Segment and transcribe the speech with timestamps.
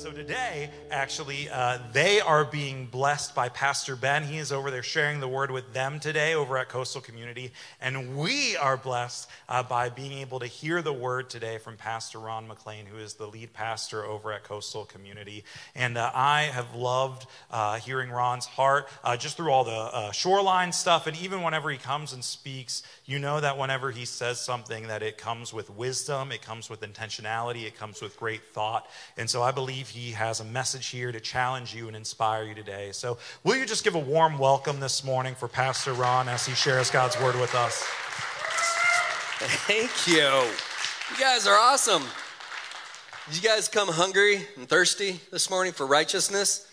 [0.00, 4.24] So today, actually, uh, they are being blessed by Pastor Ben.
[4.24, 7.52] He is over there sharing the word with them today over at Coastal Community.
[7.82, 12.18] And we are blessed uh, by being able to hear the word today from Pastor
[12.18, 15.44] Ron McLean, who is the lead pastor over at Coastal Community.
[15.74, 20.12] And uh, I have loved uh, hearing Ron's heart uh, just through all the uh,
[20.12, 21.08] shoreline stuff.
[21.08, 25.02] And even whenever he comes and speaks, you know that whenever he says something, that
[25.02, 28.88] it comes with wisdom, it comes with intentionality, it comes with great thought.
[29.18, 32.54] And so I believe he has a message here to challenge you and inspire you
[32.54, 32.90] today.
[32.92, 36.54] So, will you just give a warm welcome this morning for Pastor Ron as he
[36.54, 37.82] shares God's word with us?
[39.66, 40.14] Thank you.
[40.16, 42.04] You guys are awesome.
[43.26, 46.66] Did you guys come hungry and thirsty this morning for righteousness?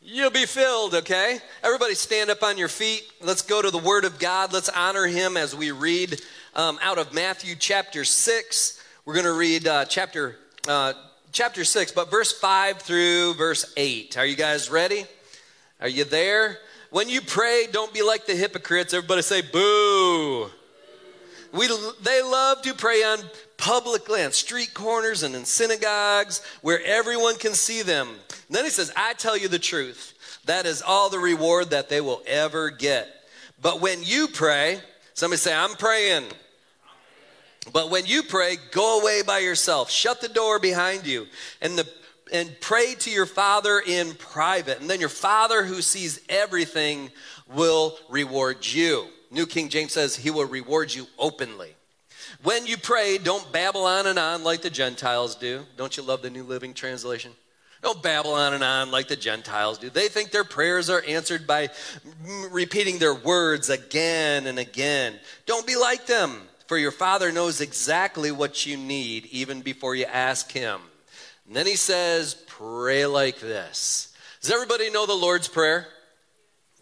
[0.00, 1.38] You'll be filled, okay?
[1.62, 3.04] Everybody stand up on your feet.
[3.20, 4.52] Let's go to the Word of God.
[4.52, 6.20] Let's honor Him as we read
[6.54, 8.82] um, out of Matthew chapter 6.
[9.04, 10.36] We're going to read uh, chapter
[10.68, 10.92] uh,
[11.32, 14.18] chapter 6, but verse 5 through verse 8.
[14.18, 15.04] Are you guys ready?
[15.80, 16.58] Are you there?
[16.90, 18.92] When you pray, don't be like the hypocrites.
[18.92, 20.50] Everybody say boo.
[21.52, 21.68] We,
[22.02, 23.18] they love to pray on
[23.56, 28.08] public land, street corners, and in synagogues where everyone can see them.
[28.08, 30.40] And then he says, I tell you the truth.
[30.44, 33.08] That is all the reward that they will ever get.
[33.60, 34.80] But when you pray,
[35.14, 36.24] somebody say, I'm praying.
[37.70, 41.26] But when you pray, go away by yourself, shut the door behind you,
[41.60, 41.86] and the
[42.32, 44.80] and pray to your father in private.
[44.80, 47.10] And then your father who sees everything
[47.54, 49.06] will reward you.
[49.30, 51.74] New King James says he will reward you openly.
[52.42, 55.64] When you pray, don't babble on and on like the Gentiles do.
[55.76, 57.32] Don't you love the New Living Translation?
[57.82, 59.90] Don't babble on and on like the Gentiles do.
[59.90, 61.68] They think their prayers are answered by
[62.50, 65.18] repeating their words again and again.
[65.46, 66.42] Don't be like them.
[66.72, 70.80] For your Father knows exactly what you need even before you ask Him.
[71.46, 74.16] And then He says, Pray like this.
[74.40, 75.86] Does everybody know the Lord's Prayer?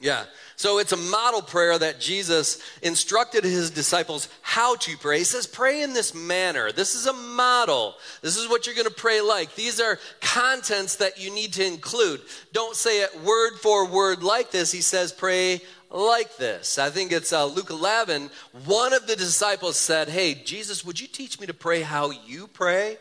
[0.01, 0.27] Yeah.
[0.55, 5.19] So it's a model prayer that Jesus instructed his disciples how to pray.
[5.19, 6.71] He says, Pray in this manner.
[6.71, 7.97] This is a model.
[8.23, 9.57] This is what you're going to pray like.
[9.57, 12.21] These are contents that you need to include.
[12.53, 14.71] Don't say it word for word like this.
[14.71, 16.79] He says, Pray like this.
[16.79, 18.31] I think it's uh, Luke 11.
[18.65, 22.47] One of the disciples said, Hey, Jesus, would you teach me to pray how you
[22.47, 22.99] pray?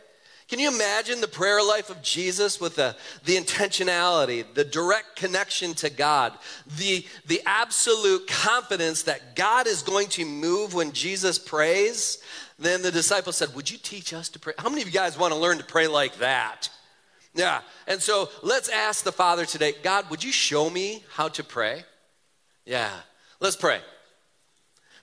[0.50, 5.76] Can you imagine the prayer life of Jesus with the, the intentionality, the direct connection
[5.76, 6.34] to God,
[6.80, 12.18] the, the absolute confidence that God is going to move when Jesus prays?
[12.58, 14.54] Then the disciples said, Would you teach us to pray?
[14.58, 16.70] How many of you guys want to learn to pray like that?
[17.36, 17.62] Yeah.
[17.86, 21.84] And so let's ask the Father today God, would you show me how to pray?
[22.70, 22.92] Yeah.
[23.40, 23.80] Let's pray.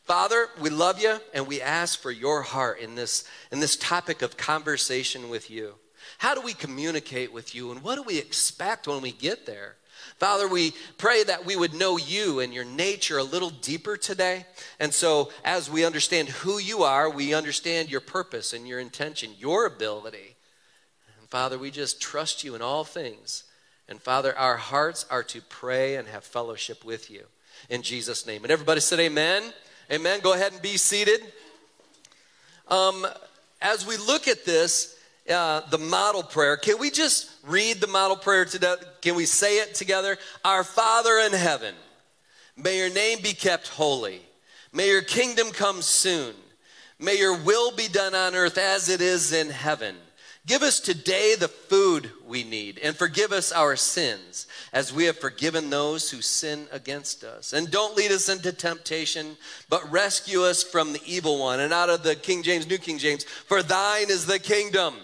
[0.04, 4.22] Father, we love you and we ask for your heart in this, in this topic
[4.22, 5.74] of conversation with you.
[6.18, 9.74] How do we communicate with you and what do we expect when we get there?
[10.20, 14.46] Father, we pray that we would know you and your nature a little deeper today.
[14.78, 19.32] And so, as we understand who you are, we understand your purpose and your intention,
[19.40, 20.36] your ability.
[21.18, 23.42] And Father, we just trust you in all things.
[23.88, 27.26] And Father, our hearts are to pray and have fellowship with you
[27.68, 28.44] in Jesus' name.
[28.44, 29.52] And everybody said, Amen.
[29.90, 30.20] Amen.
[30.20, 31.20] Go ahead and be seated.
[32.68, 33.06] Um,
[33.62, 34.98] as we look at this,
[35.30, 38.74] uh, the model prayer, can we just read the model prayer today?
[39.00, 40.16] Can we say it together?
[40.44, 41.74] Our Father in heaven,
[42.56, 44.20] may your name be kept holy.
[44.72, 46.34] May your kingdom come soon.
[46.98, 49.96] May your will be done on earth as it is in heaven.
[50.46, 55.18] Give us today the food we need, and forgive us our sins, as we have
[55.18, 57.52] forgiven those who sin against us.
[57.52, 59.36] And don't lead us into temptation,
[59.68, 61.58] but rescue us from the evil one.
[61.58, 64.94] And out of the King James, New King James, for thine is the kingdom,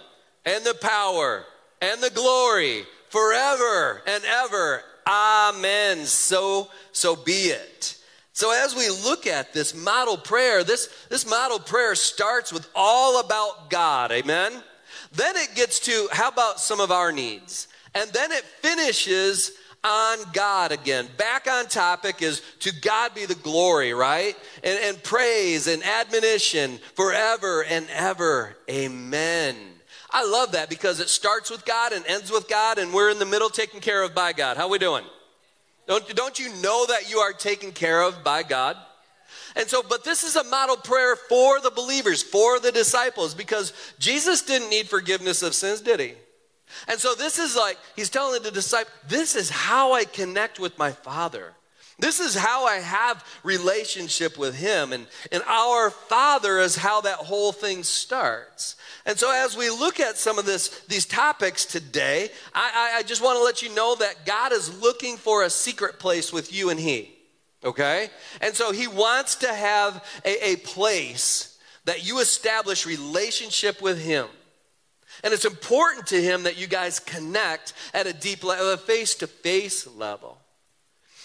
[0.46, 1.44] and the power,
[1.80, 4.82] and the glory, forever and ever.
[5.08, 6.06] Amen.
[6.06, 7.96] So, so be it.
[8.32, 13.18] So as we look at this model prayer, this, this model prayer starts with all
[13.20, 14.12] about God.
[14.12, 14.62] Amen.
[15.14, 17.68] Then it gets to how about some of our needs?
[17.94, 19.52] And then it finishes
[19.84, 21.08] on God again.
[21.16, 24.36] Back on topic is to God be the glory, right?
[24.62, 28.56] And, and praise and admonition forever and ever.
[28.70, 29.56] Amen.
[30.10, 33.18] I love that because it starts with God and ends with God, and we're in
[33.18, 34.56] the middle taken care of by God.
[34.56, 35.04] How we doing?
[35.86, 38.76] Don't, don't you know that you are taken care of by God?
[39.56, 43.72] And so, but this is a model prayer for the believers, for the disciples, because
[43.98, 46.14] Jesus didn't need forgiveness of sins, did he?
[46.88, 50.78] And so this is like, he's telling the disciple, this is how I connect with
[50.78, 51.54] my Father.
[51.98, 54.92] This is how I have relationship with him.
[54.92, 58.76] And, and our Father is how that whole thing starts.
[59.04, 63.02] And so as we look at some of this, these topics today, I, I, I
[63.02, 66.52] just want to let you know that God is looking for a secret place with
[66.52, 67.14] you and he.
[67.64, 68.10] Okay?
[68.40, 74.26] And so he wants to have a, a place that you establish relationship with him.
[75.22, 79.14] And it's important to him that you guys connect at a deep level, a face
[79.16, 80.38] to face level.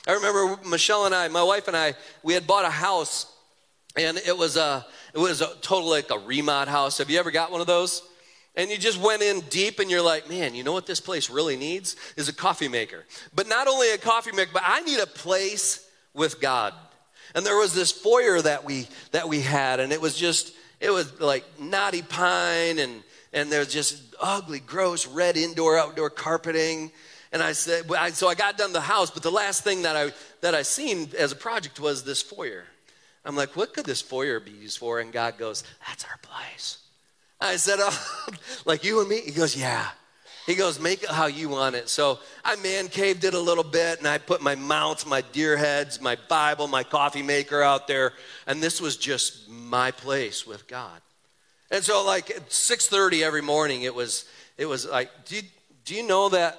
[0.08, 3.26] I remember Michelle and I, my wife and I, we had bought a house,
[3.96, 7.00] and it was a it was a total like a remod house.
[7.00, 8.04] Have you ever got one of those?
[8.56, 11.30] And you just went in deep, and you're like, man, you know what this place
[11.30, 13.06] really needs is a coffee maker.
[13.36, 15.87] But not only a coffee maker, but I need a place
[16.18, 16.74] with God.
[17.34, 20.90] And there was this foyer that we that we had, and it was just it
[20.90, 26.92] was like knotty pine and and there's just ugly, gross red indoor outdoor carpeting
[27.32, 30.12] and I said, so I got done the house, but the last thing that I
[30.42, 32.64] that I seen as a project was this foyer.
[33.26, 35.00] I'm like, what could this foyer be used for?
[35.00, 36.78] And God goes, that's our place.
[37.42, 38.28] I said, oh,
[38.66, 39.22] like you and me?
[39.22, 39.90] He goes, yeah.
[40.48, 41.90] He goes, make it how you want it.
[41.90, 45.58] So I man caved it a little bit, and I put my mounts, my deer
[45.58, 48.14] heads, my Bible, my coffee maker out there,
[48.48, 51.02] and this was just my place with God.
[51.70, 54.24] And so, like at 6:30 every morning, it was
[54.58, 55.42] it was like, do you,
[55.84, 56.58] do you know that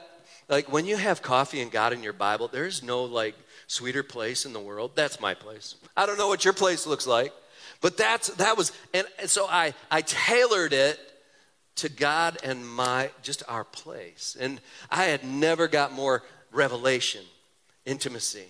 [0.51, 3.35] like when you have coffee and God in your Bible, there's no like
[3.69, 4.93] sweeter place in the world.
[4.97, 5.77] That's my place.
[5.97, 7.33] I don't know what your place looks like,
[7.81, 11.01] but that's that was and, and so I I tailored it
[11.79, 14.37] to God and my just our place.
[14.39, 14.61] And
[14.91, 16.23] I had never got more
[16.53, 17.25] revelation,
[17.85, 18.47] intimacy.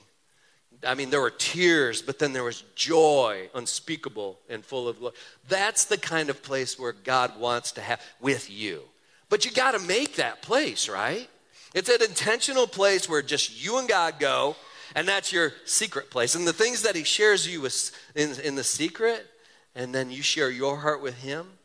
[0.87, 5.15] I mean, there were tears, but then there was joy, unspeakable and full of love.
[5.49, 8.83] That's the kind of place where God wants to have with you.
[9.29, 11.29] But you got to make that place, right?
[11.75, 14.57] It's an intentional place where just you and God go,
[14.95, 16.35] and that's your secret place.
[16.35, 19.27] And the things that He shares you with in, in the secret,
[19.75, 21.58] and then you share your heart with Him,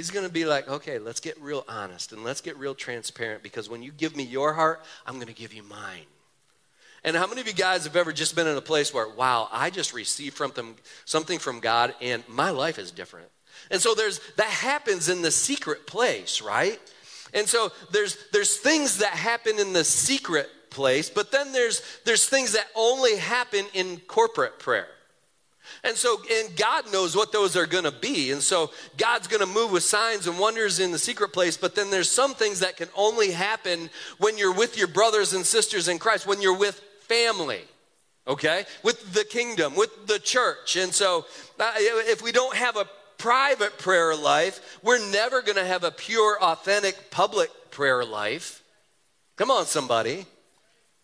[0.00, 3.42] He's going to be like, okay, let's get real honest and let's get real transparent
[3.42, 6.06] because when you give me your heart, I'm going to give you mine.
[7.04, 9.50] And how many of you guys have ever just been in a place where, wow,
[9.52, 13.28] I just received from them something from God and my life is different?
[13.70, 16.80] And so there's that happens in the secret place, right?
[17.34, 22.26] And so there's there's things that happen in the secret place, but then there's there's
[22.26, 24.88] things that only happen in corporate prayer.
[25.84, 28.32] And so, and God knows what those are going to be.
[28.32, 31.56] And so, God's going to move with signs and wonders in the secret place.
[31.56, 35.44] But then there's some things that can only happen when you're with your brothers and
[35.44, 37.62] sisters in Christ, when you're with family,
[38.26, 38.64] okay?
[38.82, 40.76] With the kingdom, with the church.
[40.76, 41.26] And so,
[41.58, 42.86] uh, if we don't have a
[43.18, 48.62] private prayer life, we're never going to have a pure, authentic public prayer life.
[49.36, 50.26] Come on, somebody.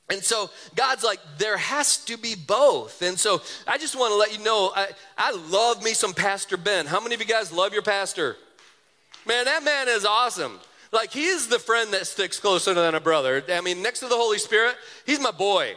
[0.08, 3.02] And so God's like, there has to be both.
[3.02, 4.88] And so I just want to let you know, I,
[5.18, 6.86] I love me some Pastor Ben.
[6.86, 8.36] How many of you guys love your pastor?
[9.26, 10.60] Man, that man is awesome.
[10.92, 13.42] Like, he is the friend that sticks closer than a brother.
[13.48, 15.74] I mean, next to the Holy Spirit, he's my boy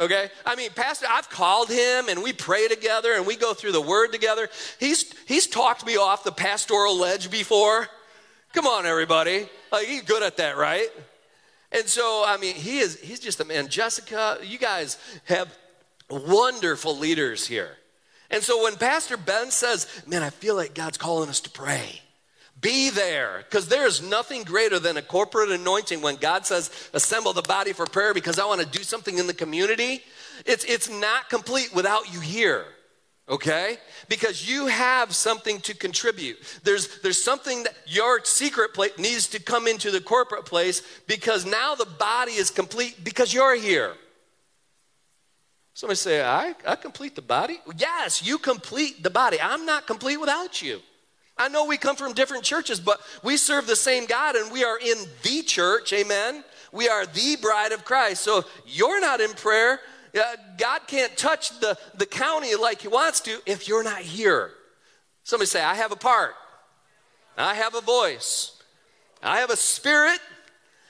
[0.00, 0.30] okay?
[0.44, 3.80] I mean, Pastor, I've called him and we pray together and we go through the
[3.80, 4.48] word together.
[4.78, 7.88] He's, he's talked me off the pastoral ledge before.
[8.52, 9.48] Come on, everybody.
[9.70, 10.88] Like, he's good at that, right?
[11.72, 13.68] And so, I mean, he is, he's just a man.
[13.68, 15.56] Jessica, you guys have
[16.10, 17.76] wonderful leaders here.
[18.30, 22.00] And so when Pastor Ben says, man, I feel like God's calling us to pray.
[22.60, 27.42] Be there, because there's nothing greater than a corporate anointing when God says, assemble the
[27.42, 30.02] body for prayer because I want to do something in the community.
[30.46, 32.64] It's, it's not complete without you here
[33.28, 33.78] okay?
[34.08, 36.38] Because you have something to contribute.
[36.64, 41.46] There's there's something that your secret place needs to come into the corporate place because
[41.46, 43.94] now the body is complete because you're here.
[45.74, 47.58] Somebody say i i complete the body?
[47.76, 49.40] Yes you complete the body.
[49.40, 50.80] I'm not complete without you.
[51.38, 54.64] I know we come from different churches, but we serve the same God and we
[54.64, 56.44] are in the church, amen?
[56.72, 58.22] We are the bride of Christ.
[58.22, 59.80] So you're not in prayer.
[60.14, 64.50] Uh, God can't touch the, the county like He wants to if you're not here.
[65.24, 66.34] Somebody say, I have a part,
[67.38, 68.60] I have a voice,
[69.22, 70.20] I have a spirit,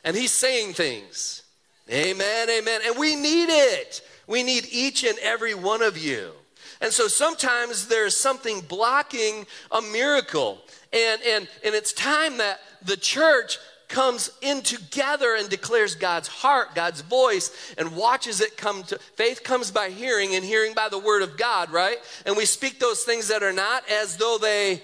[0.05, 1.43] and He's saying things.
[1.91, 2.81] Amen, amen.
[2.87, 4.01] And we need it.
[4.27, 6.33] We need each and every one of you.
[6.81, 10.59] And so sometimes there's something blocking a miracle.
[10.93, 13.59] And, and, and it's time that the church
[13.93, 19.45] comes in together and declares God's heart, God's voice, and watches it come to faith
[19.45, 21.99] comes by hearing, and hearing by the word of God, right?
[22.27, 24.83] And we speak those things that are not as though they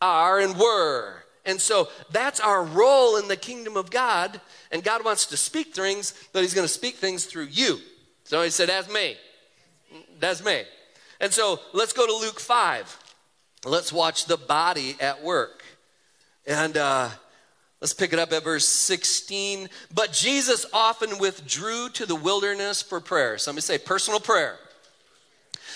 [0.00, 1.24] are and were.
[1.46, 4.40] And so that's our role in the kingdom of God.
[4.70, 7.78] And God wants to speak things, but He's going to speak things through you.
[8.24, 9.16] So He said, That's me.
[10.20, 10.62] That's me.
[11.18, 12.98] And so let's go to Luke 5.
[13.64, 15.64] Let's watch the body at work.
[16.46, 17.08] And uh,
[17.84, 19.68] let's pick it up at verse 16.
[19.92, 23.36] But Jesus often withdrew to the wilderness for prayer.
[23.36, 24.56] Somebody say personal prayer.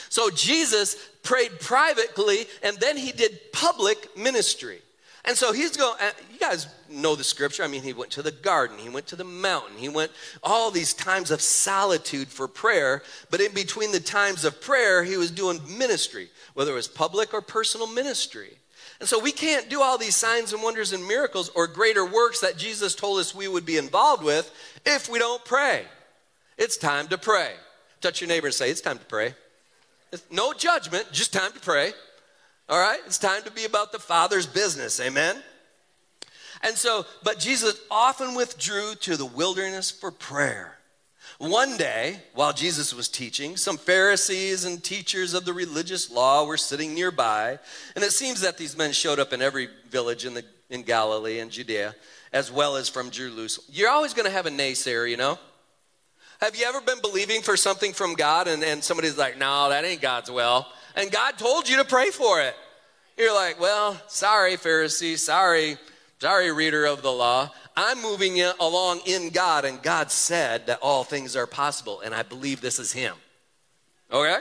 [0.08, 4.80] So Jesus prayed privately and then he did public ministry.
[5.26, 7.62] And so he's going, uh, you guys know the scripture.
[7.62, 10.10] I mean, he went to the garden, he went to the mountain, he went
[10.42, 13.02] all these times of solitude for prayer.
[13.30, 17.34] But in between the times of prayer, he was doing ministry, whether it was public
[17.34, 18.56] or personal ministry.
[19.00, 22.40] And so we can't do all these signs and wonders and miracles or greater works
[22.40, 24.50] that Jesus told us we would be involved with
[24.84, 25.84] if we don't pray.
[26.56, 27.52] It's time to pray.
[28.00, 29.34] Touch your neighbor and say, It's time to pray.
[30.12, 31.92] It's no judgment, just time to pray.
[32.68, 33.00] All right?
[33.06, 35.00] It's time to be about the Father's business.
[35.00, 35.36] Amen?
[36.62, 40.77] And so, but Jesus often withdrew to the wilderness for prayer.
[41.38, 46.56] One day, while Jesus was teaching, some Pharisees and teachers of the religious law were
[46.56, 47.58] sitting nearby,
[47.94, 51.38] and it seems that these men showed up in every village in, the, in Galilee
[51.38, 51.94] and Judea,
[52.32, 53.66] as well as from Jerusalem.
[53.70, 55.38] You're always going to have a naysayer, you know?
[56.40, 59.84] Have you ever been believing for something from God and, and somebody's like, no, that
[59.84, 60.66] ain't God's will?
[60.98, 62.54] and God told you to pray for it.
[63.16, 65.76] You're like, well, sorry, Pharisee, sorry,
[66.20, 67.50] sorry, reader of the law.
[67.80, 72.24] I'm moving along in God, and God said that all things are possible, and I
[72.24, 73.14] believe this is Him.
[74.12, 74.38] Okay?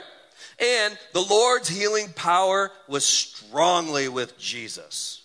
[0.60, 5.22] And the Lord's healing power was strongly with Jesus.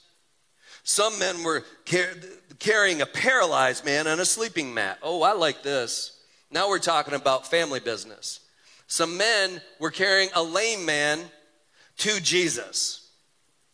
[0.84, 2.14] Some men were car-
[2.60, 5.00] carrying a paralyzed man on a sleeping mat.
[5.02, 6.20] Oh, I like this.
[6.52, 8.42] Now we're talking about family business
[8.94, 11.20] some men were carrying a lame man
[11.98, 13.03] to Jesus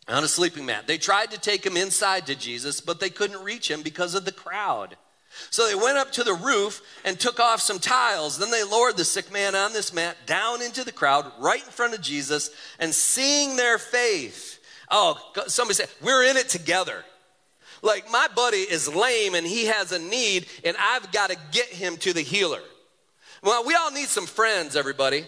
[0.10, 0.88] on a sleeping mat.
[0.88, 4.26] They tried to take him inside to Jesus, but they couldn't reach him because of
[4.26, 4.98] the crowd.
[5.52, 8.38] So they went up to the roof and took off some tiles.
[8.38, 11.70] Then they lowered the sick man on this mat down into the crowd right in
[11.70, 12.50] front of Jesus
[12.80, 14.60] and seeing their faith.
[14.90, 17.06] Oh, somebody said, We're in it together.
[17.82, 21.68] Like my buddy is lame and he has a need, and I've got to get
[21.68, 22.62] him to the healer.
[23.42, 25.26] Well, we all need some friends, everybody.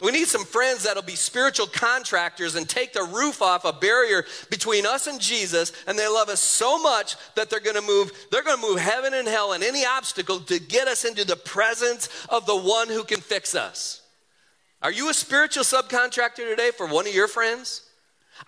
[0.00, 4.24] We need some friends that'll be spiritual contractors and take the roof off a barrier
[4.50, 8.42] between us and Jesus, and they love us so much that they're gonna move, they're
[8.42, 12.46] gonna move heaven and hell and any obstacle to get us into the presence of
[12.46, 14.02] the one who can fix us.
[14.82, 17.82] Are you a spiritual subcontractor today for one of your friends?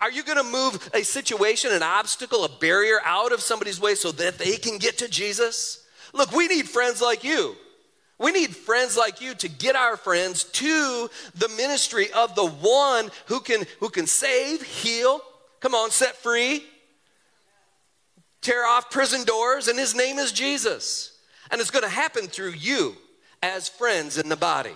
[0.01, 4.11] Are you gonna move a situation, an obstacle, a barrier out of somebody's way so
[4.13, 5.85] that they can get to Jesus?
[6.13, 7.55] Look, we need friends like you.
[8.23, 13.11] We need friends like you to get our friends to the ministry of the one
[13.25, 15.19] who can, who can save, heal,
[15.59, 16.63] come on, set free,
[18.39, 21.19] tear off prison doors, and his name is Jesus.
[21.51, 22.95] And it's going to happen through you
[23.41, 24.71] as friends in the body.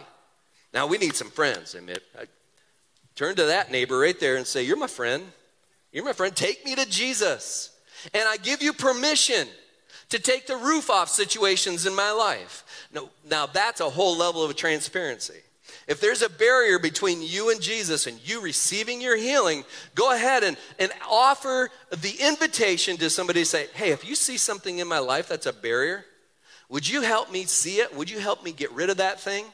[0.74, 1.74] Now, we need some friends.
[1.74, 1.96] Amen.
[3.16, 5.24] Turn to that neighbor right there and say, You're my friend.
[5.94, 6.36] You're my friend.
[6.36, 7.72] Take me to Jesus.
[8.13, 9.48] And I give you permission
[10.10, 12.63] to take the roof off situations in my life.
[12.94, 15.41] Now, now that's a whole level of transparency.
[15.88, 19.63] If there's a barrier between you and Jesus and you receiving your healing,
[19.96, 24.38] go ahead and, and offer the invitation to somebody to say, Hey, if you see
[24.38, 26.06] something in my life that's a barrier,
[26.70, 27.96] would you help me see it?
[27.96, 29.46] Would you help me get rid of that thing?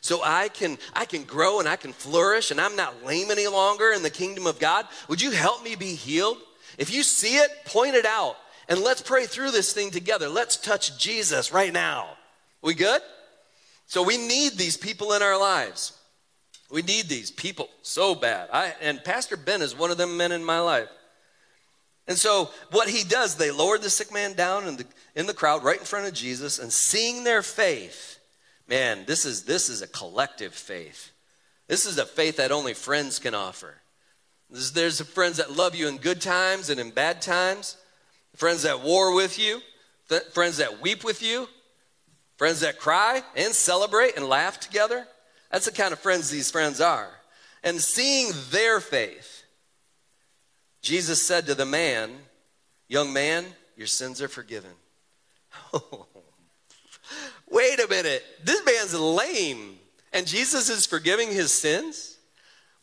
[0.00, 3.46] So I can I can grow and I can flourish and I'm not lame any
[3.46, 4.86] longer in the kingdom of God.
[5.08, 6.38] Would you help me be healed?
[6.76, 8.36] If you see it, point it out.
[8.68, 10.28] And let's pray through this thing together.
[10.28, 12.17] Let's touch Jesus right now.
[12.62, 13.00] We good?
[13.86, 15.98] So we need these people in our lives.
[16.70, 18.50] We need these people so bad.
[18.52, 20.88] I, and Pastor Ben is one of them men in my life.
[22.06, 25.34] And so what he does, they lowered the sick man down in the, in the
[25.34, 28.18] crowd right in front of Jesus and seeing their faith,
[28.66, 31.12] man, this is, this is a collective faith.
[31.66, 33.74] This is a faith that only friends can offer.
[34.50, 37.76] There's, there's friends that love you in good times and in bad times,
[38.34, 39.60] friends that war with you,
[40.32, 41.46] friends that weep with you,
[42.38, 45.06] Friends that cry and celebrate and laugh together.
[45.50, 47.10] That's the kind of friends these friends are.
[47.64, 49.42] And seeing their faith,
[50.80, 52.10] Jesus said to the man,
[52.86, 53.44] Young man,
[53.76, 54.70] your sins are forgiven.
[57.50, 58.24] Wait a minute.
[58.44, 59.78] This man's lame,
[60.12, 62.18] and Jesus is forgiving his sins?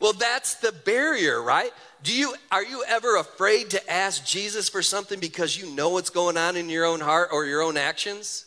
[0.00, 1.70] Well, that's the barrier, right?
[2.02, 6.10] Do you are you ever afraid to ask Jesus for something because you know what's
[6.10, 8.45] going on in your own heart or your own actions?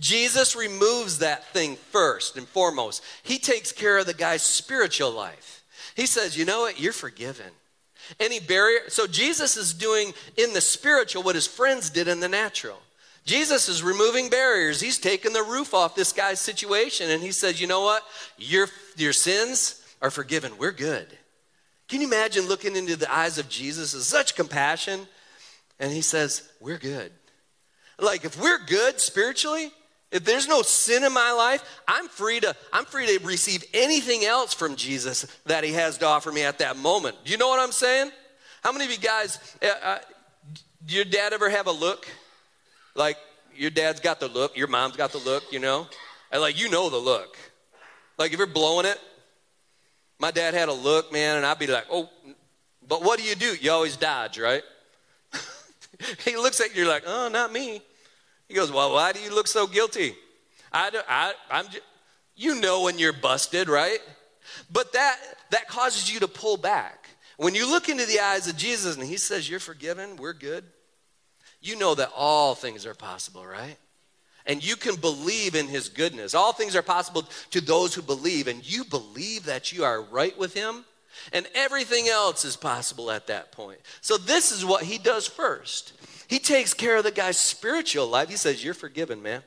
[0.00, 3.04] Jesus removes that thing first and foremost.
[3.22, 5.62] He takes care of the guy's spiritual life.
[5.94, 6.80] He says, You know what?
[6.80, 7.50] You're forgiven.
[8.18, 8.80] Any barrier?
[8.88, 12.78] So Jesus is doing in the spiritual what his friends did in the natural.
[13.24, 14.80] Jesus is removing barriers.
[14.80, 18.02] He's taking the roof off this guy's situation and he says, You know what?
[18.38, 20.56] Your, your sins are forgiven.
[20.58, 21.06] We're good.
[21.88, 25.06] Can you imagine looking into the eyes of Jesus with such compassion?
[25.78, 27.12] And he says, We're good.
[27.98, 29.70] Like, if we're good spiritually,
[30.10, 34.24] if there's no sin in my life, I'm free to I'm free to receive anything
[34.24, 37.16] else from Jesus that he has to offer me at that moment.
[37.24, 38.10] Do you know what I'm saying?
[38.62, 39.98] How many of you guys uh, uh,
[40.88, 42.08] your dad ever have a look?
[42.94, 43.16] Like
[43.54, 45.86] your dad's got the look, your mom's got the look, you know?
[46.32, 47.36] And like you know the look.
[48.18, 48.98] Like if you're blowing it,
[50.18, 52.10] my dad had a look, man, and I'd be like, "Oh,
[52.86, 53.54] but what do you do?
[53.58, 54.62] You always dodge, right?"
[56.24, 57.80] he looks at you, you're like, "Oh, not me."
[58.50, 60.16] He goes, Well, why do you look so guilty?
[60.72, 61.82] I, I, I'm just,
[62.34, 64.00] you know when you're busted, right?
[64.72, 65.18] But that,
[65.50, 67.10] that causes you to pull back.
[67.36, 70.64] When you look into the eyes of Jesus and he says, You're forgiven, we're good,
[71.60, 73.76] you know that all things are possible, right?
[74.46, 76.34] And you can believe in his goodness.
[76.34, 80.36] All things are possible to those who believe, and you believe that you are right
[80.36, 80.84] with him,
[81.32, 83.78] and everything else is possible at that point.
[84.00, 85.92] So, this is what he does first.
[86.30, 88.28] He takes care of the guy's spiritual life.
[88.28, 89.42] He says, You're forgiven, man.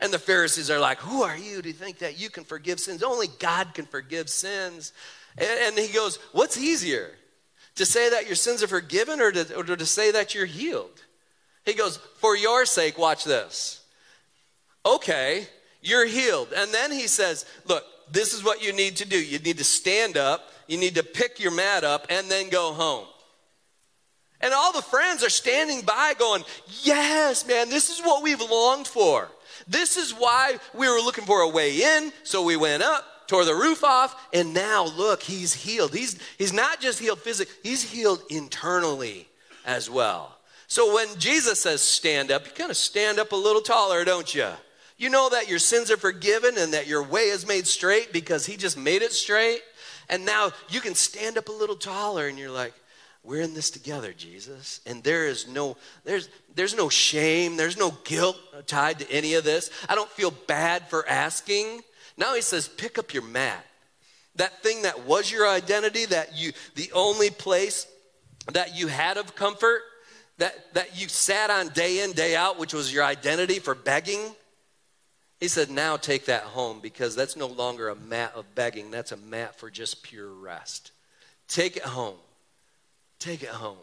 [0.00, 3.02] And the Pharisees are like, Who are you to think that you can forgive sins?
[3.02, 4.94] Only God can forgive sins.
[5.36, 7.10] And, he goes, What's easier?
[7.74, 11.02] To say that your sins are forgiven or to, or to say that you're healed?
[11.66, 13.84] He goes, For your sake, watch this.
[14.86, 15.46] Okay,
[15.82, 16.48] you're healed.
[16.56, 19.22] And then he says, Look, this is what you need to do.
[19.22, 22.72] You need to stand up, you need to pick your mat up, and then go
[22.72, 23.04] home.
[24.44, 26.44] And all the friends are standing by going,
[26.82, 29.30] Yes, man, this is what we've longed for.
[29.66, 32.12] This is why we were looking for a way in.
[32.24, 35.94] So we went up, tore the roof off, and now look, he's healed.
[35.94, 39.28] He's, he's not just healed physically, he's healed internally
[39.64, 40.36] as well.
[40.66, 44.34] So when Jesus says stand up, you kind of stand up a little taller, don't
[44.34, 44.48] you?
[44.98, 48.44] You know that your sins are forgiven and that your way is made straight because
[48.44, 49.62] he just made it straight.
[50.10, 52.74] And now you can stand up a little taller and you're like,
[53.24, 54.80] we're in this together jesus.
[54.86, 57.56] And there is no there's there's no shame.
[57.56, 59.70] There's no guilt tied to any of this.
[59.88, 61.80] I don't feel bad for asking.
[62.16, 63.64] Now he says pick up your mat.
[64.36, 67.86] That thing that was your identity that you the only place
[68.52, 69.80] that you had of comfort
[70.38, 74.20] that that you sat on day in day out which was your identity for begging.
[75.40, 78.90] He said now take that home because that's no longer a mat of begging.
[78.90, 80.92] That's a mat for just pure rest.
[81.48, 82.16] Take it home
[83.24, 83.78] Take it home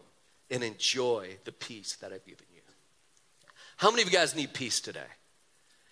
[0.52, 2.60] and enjoy the peace that I've given you.
[3.76, 5.00] How many of you guys need peace today?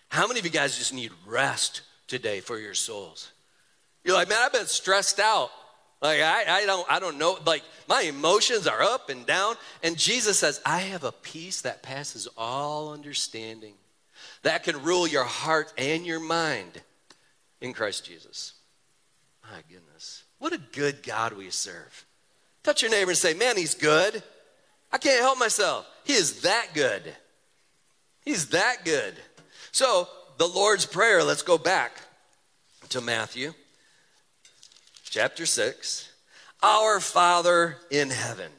[0.07, 3.33] How many of you guys just need rest today for your souls?
[4.05, 5.51] You're like, man, I've been stressed out.
[6.01, 7.39] Like I, I don't I don't know.
[7.45, 9.55] Like my emotions are up and down.
[9.83, 13.73] And Jesus says, I have a peace that passes all understanding,
[14.43, 16.81] that can rule your heart and your mind
[17.59, 18.53] in Christ Jesus.
[19.43, 20.23] My goodness.
[20.39, 22.05] What a good God we serve.
[22.63, 24.21] Touch your neighbor and say, Man, he's good.
[24.91, 25.87] I can't help myself.
[26.03, 27.01] He is that good.
[28.23, 29.15] He's that good.
[29.71, 31.93] So, the Lord's Prayer, let's go back
[32.89, 33.53] to Matthew
[35.11, 36.09] chapter 6.
[36.63, 38.51] Our Father in heaven.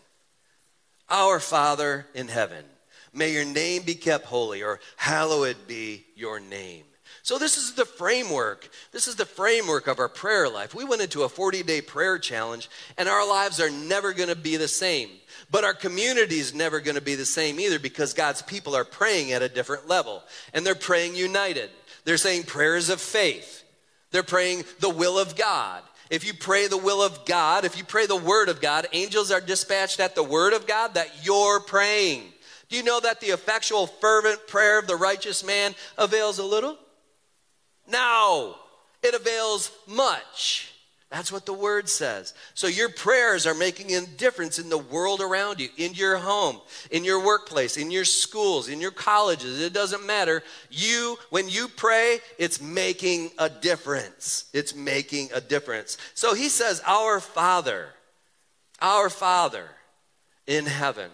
[1.08, 2.64] Our Father in heaven.
[3.12, 6.84] May your name be kept holy, or hallowed be your name.
[7.24, 8.68] So, this is the framework.
[8.90, 10.74] This is the framework of our prayer life.
[10.74, 14.34] We went into a 40 day prayer challenge, and our lives are never going to
[14.34, 15.08] be the same.
[15.48, 18.84] But our community is never going to be the same either because God's people are
[18.84, 21.70] praying at a different level, and they're praying united.
[22.04, 23.62] They're saying prayers of faith,
[24.10, 25.82] they're praying the will of God.
[26.10, 29.30] If you pray the will of God, if you pray the word of God, angels
[29.30, 32.24] are dispatched at the word of God that you're praying.
[32.68, 36.76] Do you know that the effectual, fervent prayer of the righteous man avails a little?
[37.90, 38.56] No,
[39.02, 40.68] it avails much.
[41.10, 42.32] That's what the word says.
[42.54, 46.58] So your prayers are making a difference in the world around you, in your home,
[46.90, 49.60] in your workplace, in your schools, in your colleges.
[49.60, 50.42] It doesn't matter.
[50.70, 54.46] You, when you pray, it's making a difference.
[54.54, 55.98] It's making a difference.
[56.14, 57.88] So he says, Our Father,
[58.80, 59.68] our Father
[60.46, 61.10] in heaven.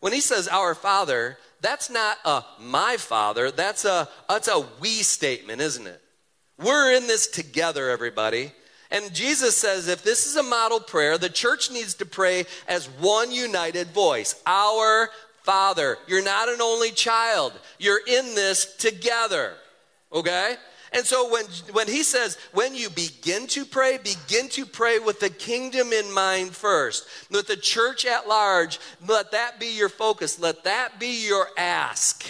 [0.00, 5.02] When he says our Father, that's not a my father, that's a that's a we
[5.02, 6.02] statement, isn't it?
[6.58, 8.52] We're in this together, everybody.
[8.90, 12.86] And Jesus says if this is a model prayer, the church needs to pray as
[12.86, 15.10] one united voice Our
[15.42, 15.98] Father.
[16.06, 19.54] You're not an only child, you're in this together,
[20.12, 20.56] okay?
[20.92, 25.20] And so when, when he says, when you begin to pray, begin to pray with
[25.20, 30.38] the kingdom in mind first, with the church at large, let that be your focus,
[30.38, 32.24] let that be your ask.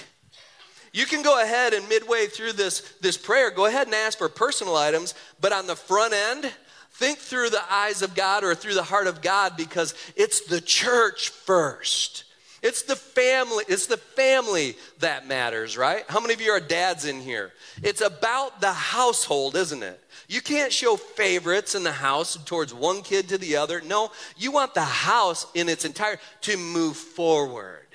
[0.96, 4.30] You can go ahead and midway through this, this prayer, go ahead and ask for
[4.30, 6.50] personal items, but on the front end,
[6.92, 10.60] think through the eyes of God or through the heart of God because it's the
[10.62, 12.24] church first.
[12.62, 16.02] It's the family, it's the family that matters, right?
[16.08, 17.52] How many of you are dads in here?
[17.82, 20.02] It's about the household, isn't it?
[20.28, 23.82] You can't show favorites in the house towards one kid to the other.
[23.82, 27.86] No, you want the house in its entire to move forward,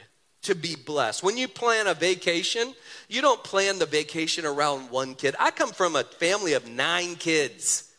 [0.43, 1.23] to be blessed.
[1.23, 2.75] When you plan a vacation,
[3.11, 5.35] you don't plan the vacation around one kid.
[5.37, 7.91] I come from a family of nine kids.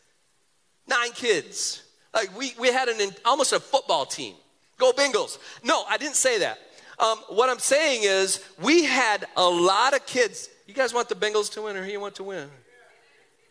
[0.87, 1.83] Nine kids.
[2.15, 4.33] Like we, we had an almost a football team.
[4.79, 5.37] Go Bengals.
[5.63, 6.57] No, I didn't say that.
[6.97, 10.49] Um, what I'm saying is we had a lot of kids.
[10.65, 12.49] You guys want the Bengals to win or you want to win?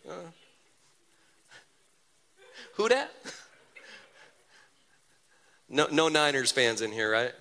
[0.08, 0.14] Uh,
[2.74, 3.12] who that?
[5.74, 7.32] No, no Niners fans in here, right?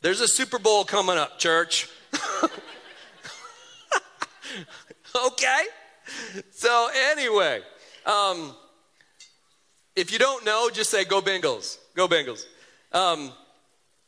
[0.00, 1.88] There's a Super Bowl coming up, church.
[5.26, 5.62] okay?
[6.52, 7.62] So, anyway,
[8.06, 8.54] um,
[9.96, 11.78] if you don't know, just say, Go Bengals.
[11.96, 12.44] Go Bengals.
[12.92, 13.32] Um,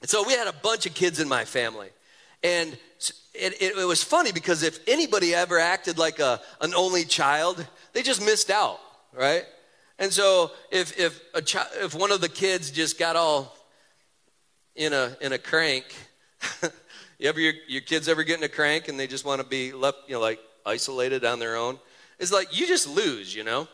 [0.04, 1.88] so, we had a bunch of kids in my family.
[2.44, 2.78] And
[3.34, 7.66] it, it, it, was funny because if anybody ever acted like a, an only child,
[7.94, 8.78] they just missed out,
[9.12, 9.44] right?
[9.98, 13.54] And so if, if, a chi- if one of the kids just got all
[14.80, 15.84] in a in a crank.
[17.18, 19.46] you ever your, your kids ever get in a crank and they just want to
[19.46, 21.78] be left, you know, like isolated on their own?
[22.18, 23.68] It's like you just lose, you know.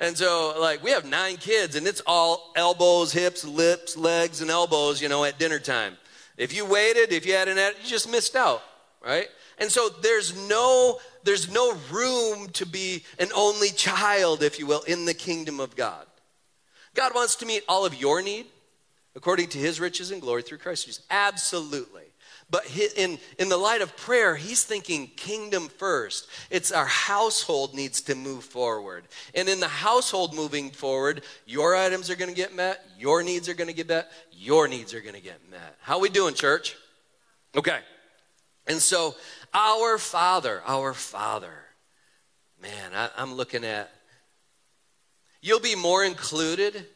[0.00, 4.48] And so, like, we have nine kids, and it's all elbows, hips, lips, legs, and
[4.48, 5.96] elbows, you know, at dinner time.
[6.36, 8.62] If you waited, if you had an, ad, you just missed out,
[9.04, 9.26] right?
[9.58, 14.82] And so there's no there's no room to be an only child, if you will,
[14.82, 16.06] in the kingdom of God.
[16.94, 18.46] God wants to meet all of your need
[19.18, 21.04] according to his riches and glory through Christ Jesus.
[21.10, 22.04] Absolutely.
[22.48, 22.64] But
[22.96, 26.28] in, in the light of prayer, he's thinking kingdom first.
[26.50, 29.08] It's our household needs to move forward.
[29.34, 33.48] And in the household moving forward, your items are going to get met, your needs
[33.48, 35.76] are going to get met, your needs are going to get met.
[35.80, 36.76] How we doing, church?
[37.56, 37.80] Okay.
[38.68, 39.16] And so,
[39.52, 41.64] our Father, our Father,
[42.62, 43.90] man, I, I'm looking at,
[45.42, 46.86] you'll be more included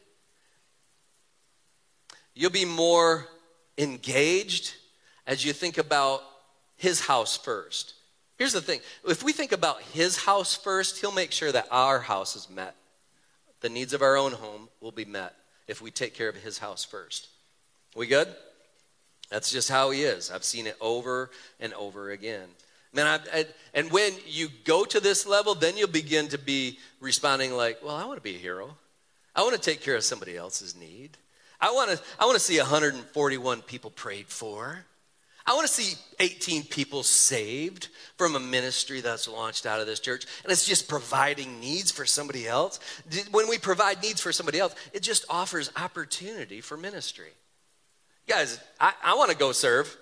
[2.35, 3.27] You'll be more
[3.77, 4.73] engaged
[5.25, 6.21] as you think about
[6.75, 7.93] his house first.
[8.37, 11.99] Here's the thing if we think about his house first, he'll make sure that our
[11.99, 12.75] house is met.
[13.61, 15.35] The needs of our own home will be met
[15.67, 17.29] if we take care of his house first.
[17.95, 18.27] We good?
[19.29, 20.29] That's just how he is.
[20.29, 22.47] I've seen it over and over again.
[22.91, 26.77] Man, I, I, and when you go to this level, then you'll begin to be
[26.99, 28.75] responding like, well, I want to be a hero.
[29.35, 31.17] I want to take care of somebody else's need.
[31.63, 34.83] I want to I want to see 141 people prayed for.
[35.45, 40.01] I want to see 18 people saved from a ministry that's launched out of this
[40.01, 40.25] church.
[40.43, 42.79] And it's just providing needs for somebody else.
[43.31, 47.31] When we provide needs for somebody else, it just offers opportunity for ministry.
[48.27, 49.95] Guys, I, I want to go serve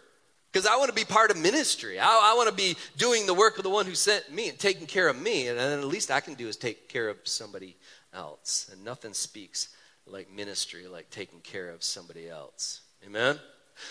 [0.52, 2.00] because I want to be part of ministry.
[2.00, 4.58] I, I want to be doing the work of the one who sent me and
[4.58, 5.48] taking care of me.
[5.48, 7.78] And then the least I can do is take care of somebody
[8.14, 8.70] else.
[8.72, 9.70] And nothing speaks
[10.06, 12.82] like ministry, like taking care of somebody else.
[13.06, 13.40] Amen?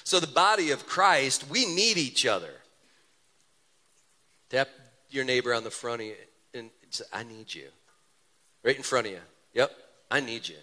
[0.04, 2.52] So, the body of Christ, we need each other.
[4.48, 4.68] Tap
[5.10, 6.14] your neighbor on the front of you
[6.54, 7.68] and say, I need you.
[8.62, 9.20] Right in front of you.
[9.54, 9.72] Yep,
[10.10, 10.56] I need you.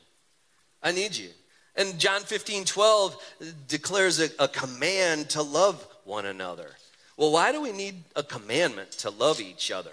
[0.81, 1.29] I need you.
[1.75, 3.35] And John 15, 12
[3.67, 6.71] declares a, a command to love one another.
[7.17, 9.91] Well, why do we need a commandment to love each other?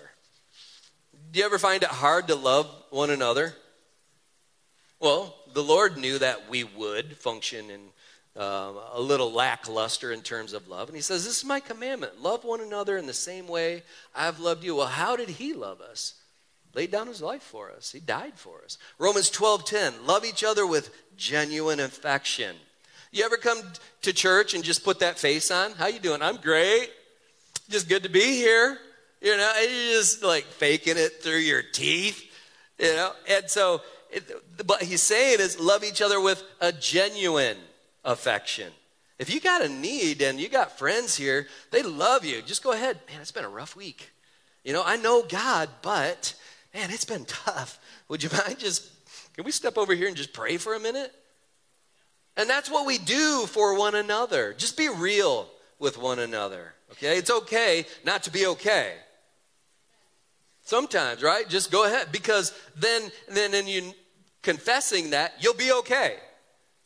[1.33, 3.55] Do you ever find it hard to love one another?
[5.01, 7.81] Well, the Lord knew that we would function in
[8.37, 10.89] uh, a little lackluster in terms of love.
[10.89, 13.83] And He says, This is my commandment love one another in the same way
[14.15, 14.77] I've loved you.
[14.77, 16.15] Well, how did He love us?
[16.75, 18.79] Laid down His life for us, He died for us.
[18.99, 22.57] Romans 12 10, love each other with genuine affection.
[23.13, 23.63] You ever come
[24.03, 25.73] to church and just put that face on?
[25.73, 26.21] How you doing?
[26.21, 26.91] I'm great.
[27.71, 28.79] Just good to be here.
[29.23, 32.21] You know, and you're just like faking it through your teeth.
[32.77, 33.83] You know, and so
[34.67, 37.57] but he's saying is love each other with a genuine
[38.05, 38.73] affection.
[39.19, 42.43] If you got a need and you got friends here, they love you.
[42.43, 42.99] Just go ahead.
[43.09, 44.11] Man, it's been a rough week.
[44.65, 46.35] You know, I know God, but
[46.75, 47.79] man, it's been tough.
[48.09, 48.91] Would you mind just,
[49.35, 51.13] can we step over here and just pray for a minute?
[52.37, 54.55] And that's what we do for one another.
[54.55, 55.49] Just be real
[55.79, 56.75] with one another.
[56.93, 57.17] Okay?
[57.17, 58.95] It's okay not to be okay.
[60.65, 61.49] Sometimes, right?
[61.49, 63.93] Just go ahead because then then in you
[64.45, 66.17] confessing that, you'll be okay.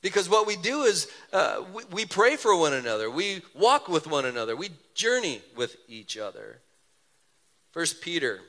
[0.00, 4.06] Because what we do is uh, we, we pray for one another, we walk with
[4.06, 6.60] one another, we journey with each other.
[7.72, 8.40] First Peter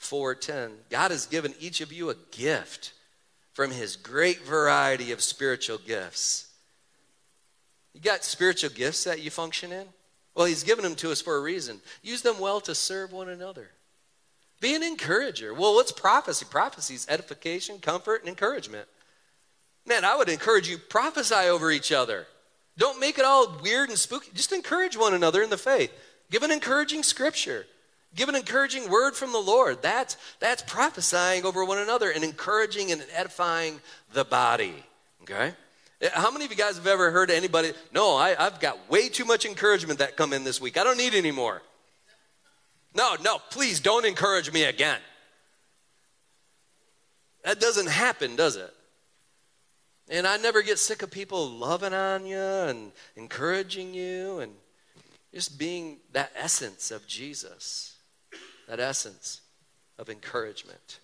[0.00, 2.92] 4:10 God has given each of you a gift
[3.52, 6.48] from his great variety of spiritual gifts.
[7.92, 9.86] You got spiritual gifts that you function in?
[10.34, 11.80] Well, he's given them to us for a reason.
[12.02, 13.70] Use them well to serve one another.
[14.64, 15.52] Be an encourager.
[15.52, 16.46] Well, what's prophecy?
[16.48, 18.88] Prophecy is edification, comfort, and encouragement.
[19.86, 22.26] Man, I would encourage you prophesy over each other.
[22.78, 24.30] Don't make it all weird and spooky.
[24.32, 25.92] Just encourage one another in the faith.
[26.30, 27.66] Give an encouraging scripture.
[28.14, 29.82] Give an encouraging word from the Lord.
[29.82, 33.82] That's, that's prophesying over one another and encouraging and edifying
[34.14, 34.82] the body.
[35.24, 35.52] Okay?
[36.14, 37.72] How many of you guys have ever heard anybody?
[37.92, 40.78] No, I, I've got way too much encouragement that come in this week.
[40.78, 41.60] I don't need any more.
[42.94, 45.00] No, no, please don't encourage me again.
[47.44, 48.72] That doesn't happen, does it?
[50.08, 54.52] And I never get sick of people loving on you and encouraging you and
[55.32, 57.94] just being that essence of Jesus
[58.68, 59.40] that essence
[59.98, 61.00] of encouragement.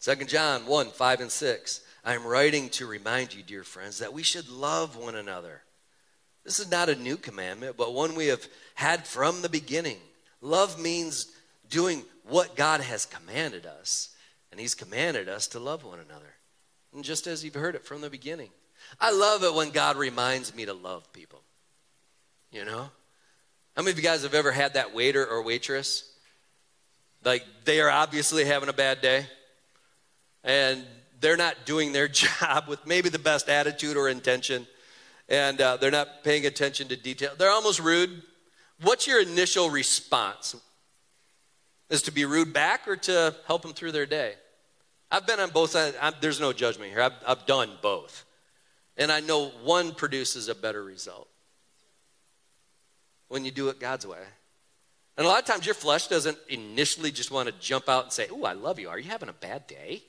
[0.00, 1.80] 2 John 1 5 and 6.
[2.04, 5.62] I am writing to remind you, dear friends, that we should love one another.
[6.48, 8.42] This is not a new commandment, but one we have
[8.74, 9.98] had from the beginning.
[10.40, 11.30] Love means
[11.68, 14.16] doing what God has commanded us,
[14.50, 16.36] and He's commanded us to love one another.
[16.94, 18.48] And just as you've heard it from the beginning,
[18.98, 21.42] I love it when God reminds me to love people.
[22.50, 22.88] You know?
[23.76, 26.10] How many of you guys have ever had that waiter or waitress?
[27.26, 29.26] Like they are obviously having a bad day
[30.42, 30.82] and
[31.20, 32.08] they're not doing their
[32.40, 34.66] job with maybe the best attitude or intention
[35.28, 37.32] and uh, they're not paying attention to detail.
[37.36, 38.22] They're almost rude.
[38.82, 40.56] What's your initial response?
[41.90, 44.34] Is to be rude back or to help them through their day?
[45.10, 45.96] I've been on both sides.
[46.00, 47.02] I'm, there's no judgment here.
[47.02, 48.24] I've, I've done both.
[48.96, 51.28] And I know one produces a better result
[53.28, 54.18] when you do it God's way.
[55.16, 58.12] And a lot of times your flesh doesn't initially just want to jump out and
[58.12, 58.88] say, Oh, I love you.
[58.88, 60.02] Are you having a bad day?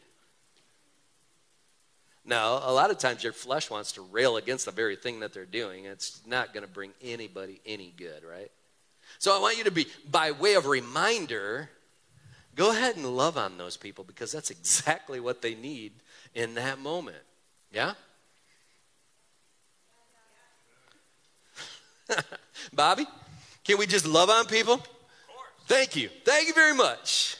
[2.30, 5.34] No, a lot of times your flesh wants to rail against the very thing that
[5.34, 5.86] they're doing.
[5.86, 8.52] It's not going to bring anybody any good, right?
[9.18, 11.72] So I want you to be, by way of reminder,
[12.56, 15.92] go ahead and love on those people because that's exactly what they need
[16.36, 17.18] in that moment.
[17.72, 17.94] Yeah?
[22.74, 23.08] Bobby,
[23.64, 24.80] can we just love on people?
[25.66, 26.10] Thank you.
[26.26, 27.38] Thank you very much.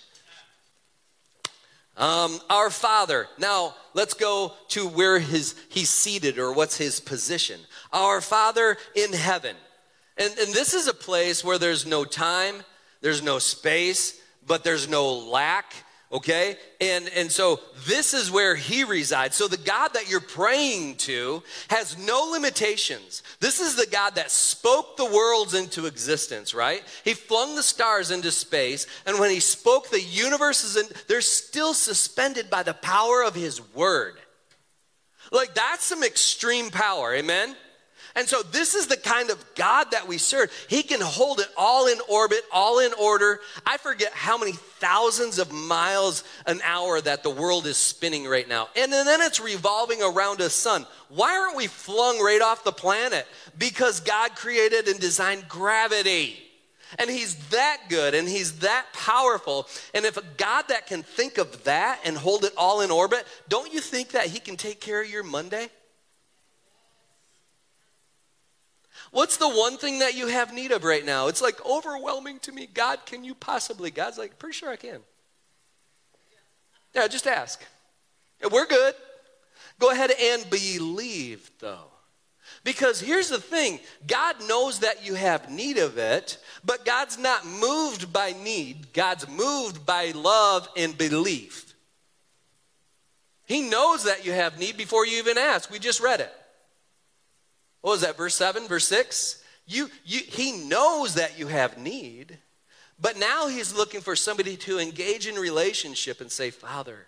[2.00, 3.28] Um, our Father.
[3.38, 7.60] Now, let's go to where his, he's seated or what's his position.
[7.92, 9.56] Our Father in heaven.
[10.18, 12.64] And, and this is a place where there's no time,
[13.02, 15.74] there's no space, but there's no lack
[16.12, 16.58] okay?
[16.82, 19.36] And and so this is where he resides.
[19.36, 23.24] So the god that you're praying to has no limitations.
[23.40, 26.84] This is the god that spoke the worlds into existence right?
[27.04, 31.74] He flung the stars into space and when he spoke the universes and they're still
[31.74, 34.16] suspended by the power of his word.
[35.32, 37.56] Like that's some extreme power amen
[38.16, 40.52] and so, this is the kind of God that we serve.
[40.68, 43.40] He can hold it all in orbit, all in order.
[43.66, 48.48] I forget how many thousands of miles an hour that the world is spinning right
[48.48, 48.70] now.
[48.76, 50.88] And then it's revolving around a sun.
[51.10, 53.28] Why aren't we flung right off the planet?
[53.58, 56.38] Because God created and designed gravity.
[56.98, 59.68] And he's that good and he's that powerful.
[59.94, 63.28] And if a God that can think of that and hold it all in orbit,
[63.48, 65.70] don't you think that he can take care of your Monday?
[69.12, 71.28] What's the one thing that you have need of right now?
[71.28, 72.68] It's like overwhelming to me.
[72.72, 73.90] God, can you possibly?
[73.92, 75.00] God's like, pretty sure I can.
[76.94, 77.64] Yeah, just ask.
[78.52, 78.94] We're good.
[79.80, 81.86] Go ahead and believe, though.
[82.64, 87.46] Because here's the thing God knows that you have need of it, but God's not
[87.46, 88.94] moved by need.
[88.94, 91.74] God's moved by love and belief.
[93.46, 95.72] He knows that you have need before you even ask.
[95.72, 96.34] We just read it.
[97.82, 99.44] What was that, verse 7, verse 6?
[99.66, 102.38] You, you, he knows that you have need,
[103.00, 107.08] but now he's looking for somebody to engage in relationship and say, Father,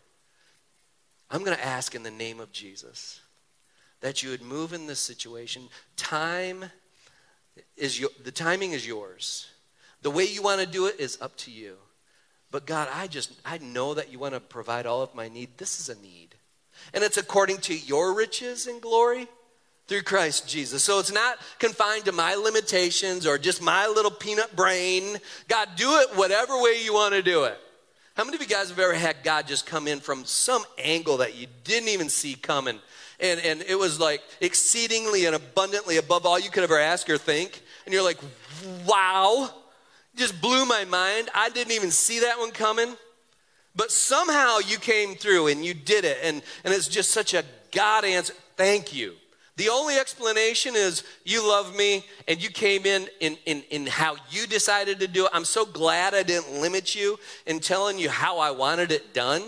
[1.30, 3.22] I'm going to ask in the name of Jesus
[4.02, 5.64] that you would move in this situation.
[5.96, 6.66] Time
[7.78, 9.48] is your, the timing is yours.
[10.02, 11.76] The way you want to do it is up to you.
[12.50, 15.58] But God, I just I know that you want to provide all of my need.
[15.58, 16.36] This is a need.
[16.94, 19.28] And it's according to your riches and glory
[19.92, 20.82] through Christ Jesus.
[20.86, 25.18] So it's not confined to my limitations or just my little peanut brain.
[25.50, 27.58] God, do it whatever way you want to do it.
[28.14, 31.18] How many of you guys have ever had God just come in from some angle
[31.18, 32.80] that you didn't even see coming?
[33.20, 37.18] And, and it was like exceedingly and abundantly above all you could ever ask or
[37.18, 37.62] think.
[37.86, 38.20] And you're like,
[38.88, 39.50] wow,
[40.16, 41.30] just blew my mind.
[41.36, 42.96] I didn't even see that one coming.
[43.76, 46.18] But somehow you came through and you did it.
[46.24, 48.34] And, and it's just such a God answer.
[48.56, 49.16] Thank you.
[49.62, 54.16] The only explanation is you love me and you came in, in in, in how
[54.32, 55.32] you decided to do it.
[55.36, 59.44] I'm so glad I didn't limit you in telling you how I wanted it done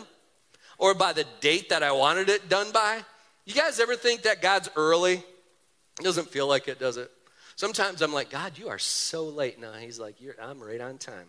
[0.77, 3.03] or by the date that I wanted it done by.
[3.45, 5.13] You guys ever think that God's early?
[5.13, 7.09] It doesn't feel like it, does it?
[7.55, 9.73] Sometimes I'm like, God, you are so late now.
[9.73, 11.25] He's like, I'm right on time.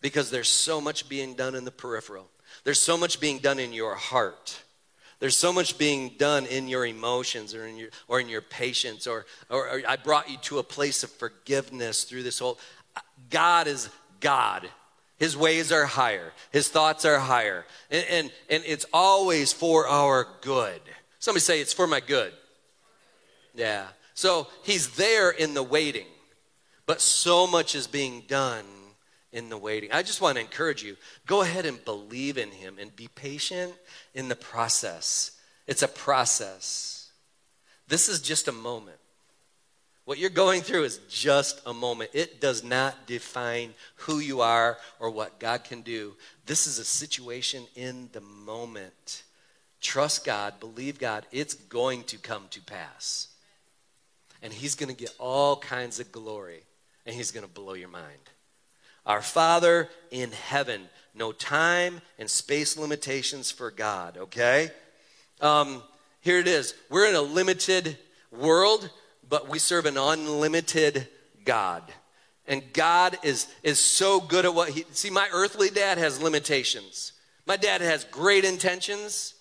[0.00, 2.28] Because there's so much being done in the peripheral,
[2.64, 4.63] there's so much being done in your heart.
[5.24, 9.06] There's so much being done in your emotions or in your, or in your patience,
[9.06, 12.58] or, or, or I brought you to a place of forgiveness through this whole.
[13.30, 13.88] God is
[14.20, 14.68] God.
[15.16, 16.34] His ways are higher.
[16.52, 17.64] His thoughts are higher.
[17.90, 20.82] And, and, and it's always for our good.
[21.20, 22.34] Somebody say, It's for my good.
[23.54, 23.86] Yeah.
[24.12, 26.08] So he's there in the waiting,
[26.84, 28.66] but so much is being done
[29.34, 29.90] in the waiting.
[29.92, 33.74] I just want to encourage you go ahead and believe in him and be patient
[34.14, 35.32] in the process.
[35.66, 37.10] It's a process.
[37.88, 38.96] This is just a moment.
[40.04, 42.10] What you're going through is just a moment.
[42.12, 46.14] It does not define who you are or what God can do.
[46.46, 49.24] This is a situation in the moment.
[49.80, 53.28] Trust God, believe God, it's going to come to pass.
[54.42, 56.62] And He's going to get all kinds of glory,
[57.06, 58.30] and He's going to blow your mind.
[59.06, 64.70] Our Father in heaven, no time and space limitations for God, okay?
[65.40, 65.82] Um,
[66.20, 66.74] here it is.
[66.88, 67.98] We're in a limited
[68.32, 68.88] world,
[69.28, 71.06] but we serve an unlimited
[71.44, 71.82] God.
[72.46, 77.12] And God is, is so good at what he, see, my earthly dad has limitations.
[77.46, 79.34] My dad has great intentions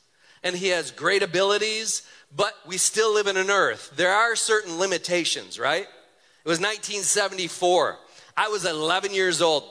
[0.44, 2.04] and he has great abilities,
[2.36, 3.94] but we still live in an earth.
[3.96, 5.84] There are certain limitations, right?
[5.84, 7.98] It was 1974.
[8.36, 9.64] I was 11 years old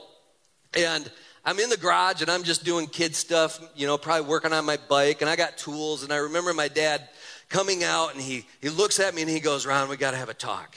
[0.76, 1.10] and
[1.44, 4.64] I'm in the garage and I'm just doing kid stuff, you know, probably working on
[4.64, 6.04] my bike and I got tools.
[6.04, 7.08] And I remember my dad
[7.48, 10.16] coming out and he, he looks at me and he goes, Ron, we got to
[10.16, 10.76] have a talk.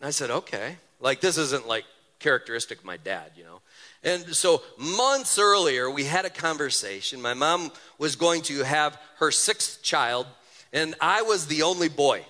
[0.00, 0.76] And I said, okay.
[1.00, 1.84] Like, this isn't like
[2.18, 3.60] characteristic of my dad, you know.
[4.02, 7.20] And so months earlier, we had a conversation.
[7.20, 10.26] My mom was going to have her sixth child,
[10.72, 12.24] and I was the only boy.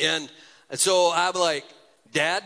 [0.00, 0.30] And
[0.74, 1.64] so I'm like,
[2.12, 2.42] Dad,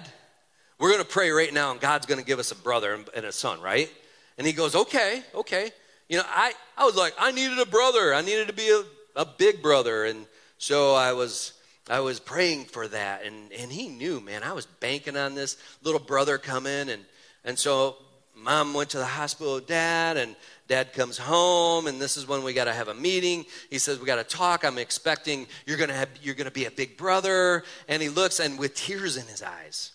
[0.84, 3.24] we're going to pray right now, and God's going to give us a brother and
[3.24, 3.90] a son, right?
[4.36, 5.72] And he goes, Okay, okay.
[6.10, 8.12] You know, I, I was like, I needed a brother.
[8.12, 10.04] I needed to be a, a big brother.
[10.04, 10.26] And
[10.58, 11.54] so I was
[11.88, 13.24] I was praying for that.
[13.24, 16.90] And, and he knew, man, I was banking on this little brother coming.
[16.90, 17.02] And,
[17.46, 17.96] and so
[18.36, 20.36] mom went to the hospital with dad, and
[20.68, 23.46] dad comes home, and this is when we got to have a meeting.
[23.70, 24.66] He says, We got to talk.
[24.66, 27.64] I'm expecting you're going to have, you're going to be a big brother.
[27.88, 29.93] And he looks, and with tears in his eyes,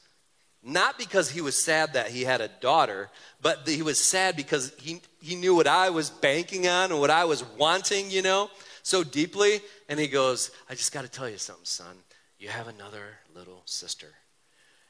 [0.63, 3.09] not because he was sad that he had a daughter,
[3.41, 7.09] but he was sad because he, he knew what I was banking on and what
[7.09, 8.49] I was wanting, you know,
[8.83, 9.61] so deeply.
[9.87, 11.95] And he goes, I just got to tell you something, son.
[12.37, 13.03] You have another
[13.35, 14.07] little sister.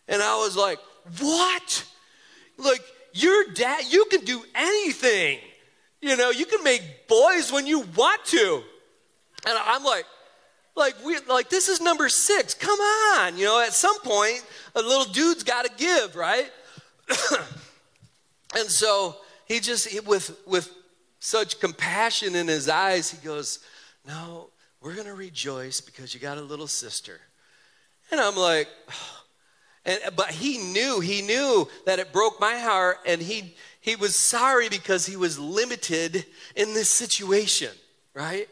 [0.07, 0.79] And I was like,
[1.19, 1.85] What?
[2.57, 5.39] Like, your dad, you can do anything.
[6.01, 8.63] You know, you can make boys when you want to.
[9.47, 10.05] And I'm like,
[10.79, 12.53] like we like this is number six.
[12.55, 14.43] Come on, you know, at some point,
[14.75, 16.49] a little dude's got to give, right?
[18.55, 20.71] and so he just he, with with
[21.19, 23.59] such compassion in his eyes, he goes,
[24.07, 24.49] "No,
[24.81, 27.19] we're gonna rejoice because you got a little sister."
[28.11, 29.15] And I'm like, oh.
[29.85, 34.15] and but he knew he knew that it broke my heart, and he he was
[34.15, 37.71] sorry because he was limited in this situation,
[38.13, 38.47] right?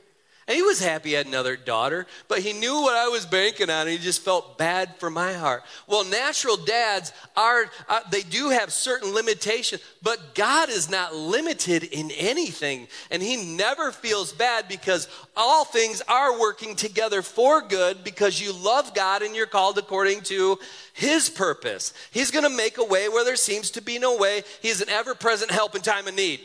[0.48, 3.70] And he was happy he had another daughter, but he knew what I was banking
[3.70, 5.64] on, and he just felt bad for my heart.
[5.88, 11.84] Well, natural dads are, uh, they do have certain limitations, but God is not limited
[11.84, 12.88] in anything.
[13.12, 18.54] And he never feels bad because all things are working together for good because you
[18.54, 20.60] love God and you're called according to
[20.94, 21.94] his purpose.
[22.12, 24.44] He's going to make a way where there seems to be no way.
[24.62, 26.40] He's an ever present help in time of need.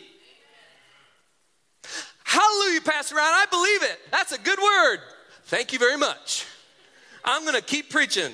[2.33, 3.27] Hallelujah, Pastor Ron.
[3.27, 3.99] I believe it.
[4.11, 5.01] That's a good word.
[5.45, 6.47] Thank you very much.
[7.23, 8.33] I'm going to keep preaching.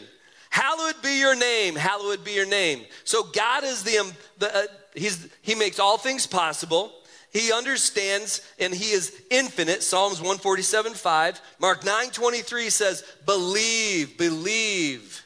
[0.50, 1.74] Hallowed be your name.
[1.74, 2.84] Hallowed be your name.
[3.02, 4.62] So God is the, um, the uh,
[4.94, 6.92] he's, he makes all things possible.
[7.32, 9.82] He understands and he is infinite.
[9.82, 11.40] Psalms 147 5.
[11.58, 15.24] Mark 9 23 says, Believe, believe,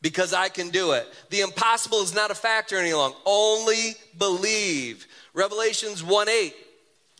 [0.00, 1.06] because I can do it.
[1.28, 3.18] The impossible is not a factor any longer.
[3.26, 5.06] Only believe.
[5.34, 6.54] Revelations 1 8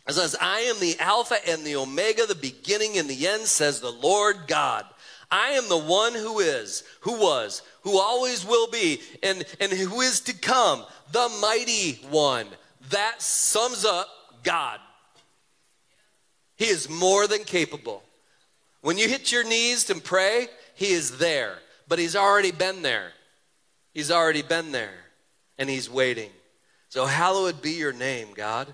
[0.07, 3.79] it says, I am the Alpha and the Omega, the beginning and the end, says
[3.79, 4.85] the Lord God.
[5.29, 10.01] I am the one who is, who was, who always will be, and, and who
[10.01, 12.47] is to come, the mighty one.
[12.89, 14.09] That sums up
[14.43, 14.79] God.
[16.57, 18.03] He is more than capable.
[18.81, 23.13] When you hit your knees and pray, He is there, but He's already been there.
[23.93, 24.99] He's already been there,
[25.57, 26.31] and He's waiting.
[26.89, 28.73] So, hallowed be your name, God.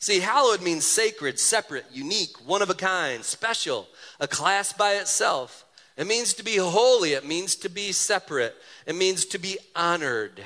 [0.00, 3.86] See, hallowed means sacred, separate, unique, one of a kind, special,
[4.18, 5.66] a class by itself.
[5.98, 10.42] It means to be holy, it means to be separate, it means to be honored.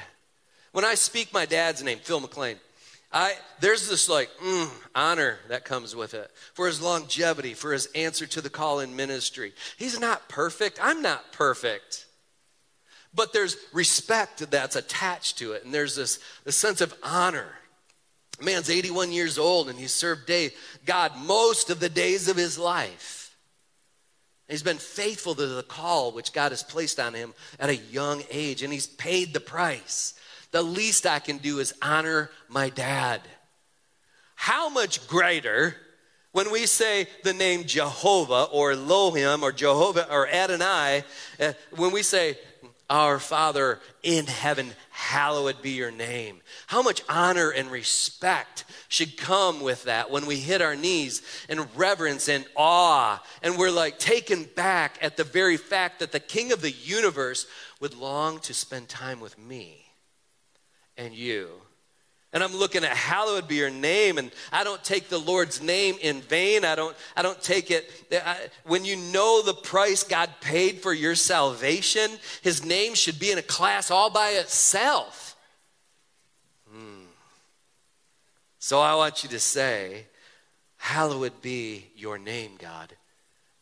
[0.73, 2.57] When I speak my dad's name, Phil McLean,
[3.13, 7.87] I, there's this like mm, honor that comes with it for his longevity, for his
[7.95, 9.53] answer to the call in ministry.
[9.77, 10.81] He's not perfect.
[10.83, 12.07] I'm not perfect.
[13.15, 17.53] But there's respect that's attached to it, and there's this, this sense of honor.
[18.43, 20.51] Man's 81 years old, and he served day,
[20.85, 23.37] God most of the days of his life.
[24.49, 28.23] He's been faithful to the call which God has placed on him at a young
[28.31, 30.15] age, and he's paid the price
[30.55, 33.21] the least I can do is honor my dad.
[34.37, 35.75] How much greater
[36.31, 41.03] when we say the name Jehovah or Elohim or Jehovah or Adonai,
[41.41, 42.39] uh, when we say,
[42.91, 46.43] Our Father in heaven, hallowed be your name.
[46.67, 51.67] How much honor and respect should come with that when we hit our knees in
[51.75, 56.53] reverence and awe, and we're like taken back at the very fact that the King
[56.53, 57.47] of the universe
[57.81, 59.87] would long to spend time with me
[60.97, 61.49] and you.
[62.35, 65.95] And I'm looking at hallowed be your name, and I don't take the Lord's name
[66.03, 66.65] in vain.
[66.65, 67.89] I don't, I don't take it.
[68.13, 72.11] I, when you know the price God paid for your salvation,
[72.43, 75.37] his name should be in a class all by itself.
[76.69, 77.05] Hmm.
[78.59, 80.07] So I want you to say,
[80.77, 82.93] Hallowed be your name, God.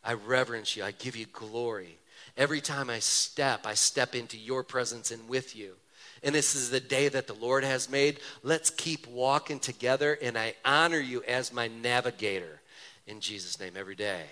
[0.03, 0.83] I reverence you.
[0.83, 1.99] I give you glory.
[2.39, 5.77] Every time I step, I step into your presence and with you
[6.23, 8.21] and this is the day that the Lord has made.
[8.43, 12.61] Let's keep walking together, and I honor you as my navigator
[13.07, 14.25] in Jesus' name every day.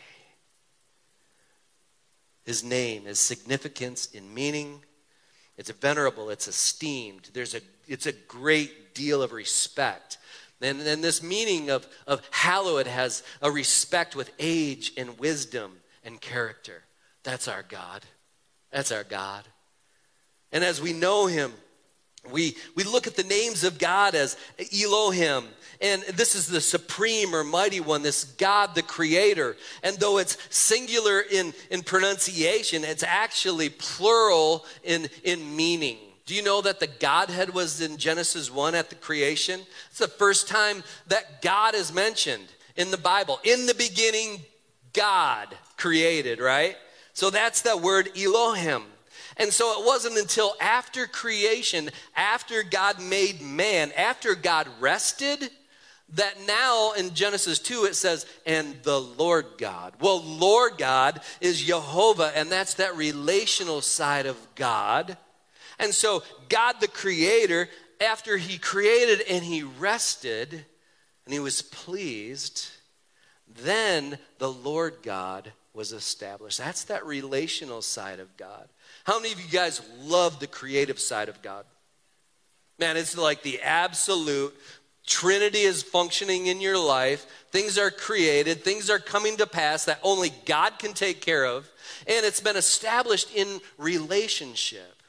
[2.44, 4.82] His name is significance in meaning.
[5.56, 7.30] It's venerable, it's esteemed.
[7.32, 10.18] There's a, it's a great deal of respect.
[10.60, 16.20] And, and this meaning of, of hallowed has a respect with age and wisdom and
[16.20, 16.82] character.
[17.22, 18.02] That's our God.
[18.70, 19.44] That's our God.
[20.52, 21.52] And as we know him,
[22.30, 24.36] we, we look at the names of God as
[24.72, 25.44] Elohim,
[25.80, 29.56] and this is the supreme or mighty one, this God, the creator.
[29.82, 35.96] And though it's singular in, in pronunciation, it's actually plural in, in meaning.
[36.26, 39.62] Do you know that the Godhead was in Genesis 1 at the creation?
[39.88, 42.46] It's the first time that God is mentioned
[42.76, 43.40] in the Bible.
[43.42, 44.40] In the beginning,
[44.92, 46.76] God created, right?
[47.14, 48.82] So that's that word Elohim.
[49.40, 55.50] And so it wasn't until after creation, after God made man, after God rested,
[56.10, 59.94] that now in Genesis 2 it says, and the Lord God.
[59.98, 65.16] Well, Lord God is Jehovah, and that's that relational side of God.
[65.78, 70.66] And so, God the Creator, after He created and He rested,
[71.24, 72.68] and He was pleased,
[73.48, 76.58] then the Lord God was established.
[76.58, 78.68] That's that relational side of God.
[79.04, 81.64] How many of you guys love the creative side of God?
[82.78, 84.54] Man, it's like the absolute
[85.06, 87.26] Trinity is functioning in your life.
[87.50, 91.68] Things are created, things are coming to pass that only God can take care of,
[92.06, 95.02] and it's been established in relationship.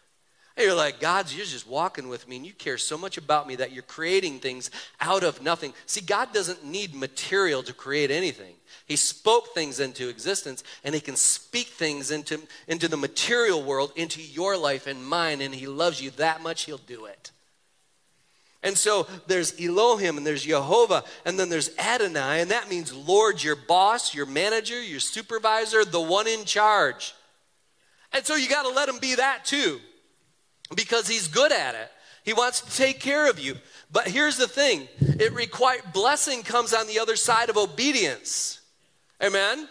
[0.57, 3.47] And you're like, God, you're just walking with me, and you care so much about
[3.47, 5.73] me that you're creating things out of nothing.
[5.85, 8.55] See, God doesn't need material to create anything.
[8.91, 13.93] He spoke things into existence, and He can speak things into, into the material world,
[13.95, 17.31] into your life and mine, and He loves you that much, He'll do it.
[18.61, 23.41] And so there's Elohim and there's Jehovah, and then there's Adonai, and that means Lord,
[23.41, 27.13] your boss, your manager, your supervisor, the one in charge.
[28.11, 29.79] And so you got to let him be that too,
[30.75, 31.89] because he's good at it.
[32.25, 33.55] He wants to take care of you.
[33.89, 38.57] But here's the thing it require blessing comes on the other side of obedience.
[39.24, 39.67] Amen?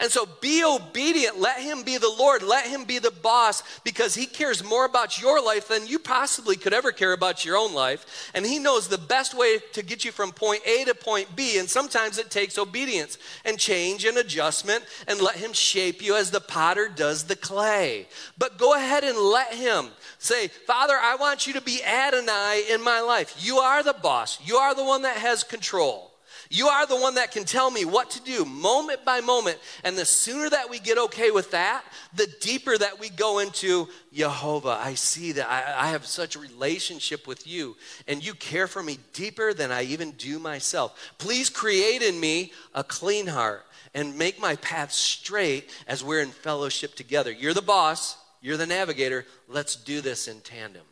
[0.00, 1.38] And so be obedient.
[1.38, 2.42] Let him be the Lord.
[2.42, 6.56] Let him be the boss because he cares more about your life than you possibly
[6.56, 8.30] could ever care about your own life.
[8.34, 11.58] And he knows the best way to get you from point A to point B.
[11.58, 16.30] And sometimes it takes obedience and change and adjustment and let him shape you as
[16.30, 18.08] the potter does the clay.
[18.36, 19.88] But go ahead and let him
[20.18, 23.36] say, Father, I want you to be Adonai in my life.
[23.38, 26.13] You are the boss, you are the one that has control.
[26.54, 29.58] You are the one that can tell me what to do moment by moment.
[29.82, 31.82] And the sooner that we get okay with that,
[32.14, 34.78] the deeper that we go into Jehovah.
[34.80, 37.74] I see that I, I, have such a relationship with you,
[38.06, 41.12] and you care for me deeper than I even do myself.
[41.18, 46.30] Please create in me a clean heart and make my path straight as we're in
[46.30, 47.32] fellowship together.
[47.32, 49.26] You're the boss, you're the navigator.
[49.48, 50.84] Let's do this in tandem.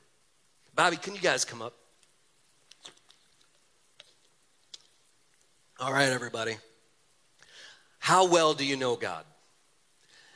[0.75, 1.75] Bobby, can you guys come up?
[5.83, 6.59] All right, everybody.
[7.99, 9.25] How well do you know God?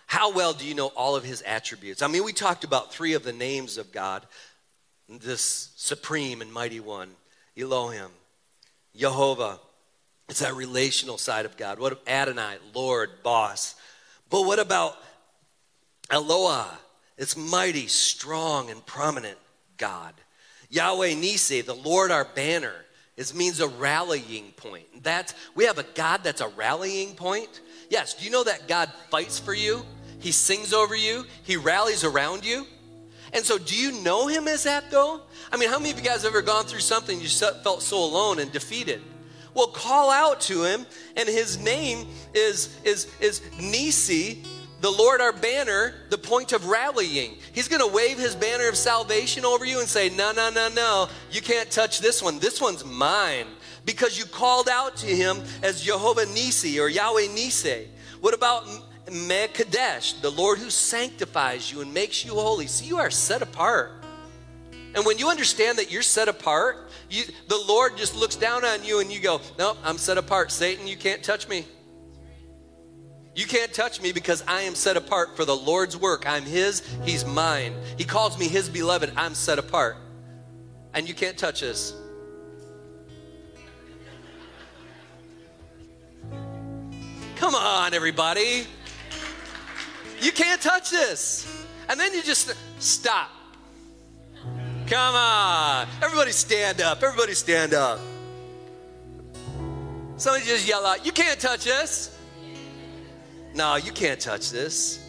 [0.09, 2.03] How well do you know all of his attributes?
[2.03, 4.26] I mean, we talked about three of the names of God
[5.09, 7.11] this supreme and mighty one,
[7.57, 8.09] Elohim,
[8.97, 9.61] Jehovah.
[10.28, 11.78] It's that relational side of God.
[11.78, 13.76] What Adonai, Lord, boss.
[14.28, 14.97] But what about
[16.11, 16.76] Eloah?
[17.16, 19.38] It's mighty, strong, and prominent
[19.76, 20.12] God.
[20.70, 22.86] Yahweh Nisi, the Lord our banner.
[23.17, 25.03] It means a rallying point.
[25.03, 27.61] That's, we have a God that's a rallying point.
[27.89, 29.85] Yes, do you know that God fights for you?
[30.19, 32.67] He sings over you, He rallies around you.
[33.33, 35.23] And so, do you know Him as that though?
[35.51, 37.99] I mean, how many of you guys have ever gone through something you felt so
[37.99, 39.03] alone and defeated?
[39.55, 40.87] Well, call out to Him,
[41.17, 44.43] and His name is, is, is Nisi,
[44.81, 47.37] the Lord our banner, the point of rallying.
[47.53, 50.68] He's going to wave his banner of salvation over you and say, No, no, no,
[50.68, 52.39] no, you can't touch this one.
[52.39, 53.47] This one's mine.
[53.85, 57.89] Because you called out to him as Jehovah Nisi or Yahweh Nisi.
[58.20, 58.66] What about
[59.07, 62.66] Mekadesh, the Lord who sanctifies you and makes you holy?
[62.66, 63.93] See, you are set apart.
[64.95, 68.83] And when you understand that you're set apart, you, the Lord just looks down on
[68.83, 70.51] you and you go, No, I'm set apart.
[70.51, 71.66] Satan, you can't touch me.
[73.37, 76.26] You can't touch me because I am set apart for the Lord's work.
[76.26, 77.74] I'm His, He's mine.
[77.99, 79.12] He calls me His beloved.
[79.14, 79.99] I'm set apart.
[80.95, 81.93] And you can't touch us.
[87.37, 88.66] Come on, everybody.
[90.18, 91.66] You can't touch this.
[91.91, 93.30] And then you just stop.
[94.87, 95.87] Come on.
[96.03, 97.03] Everybody stand up.
[97.03, 98.01] Everybody stand up.
[100.16, 102.16] Somebody just yell out, You can't touch us.
[103.57, 105.02] No, you can't touch this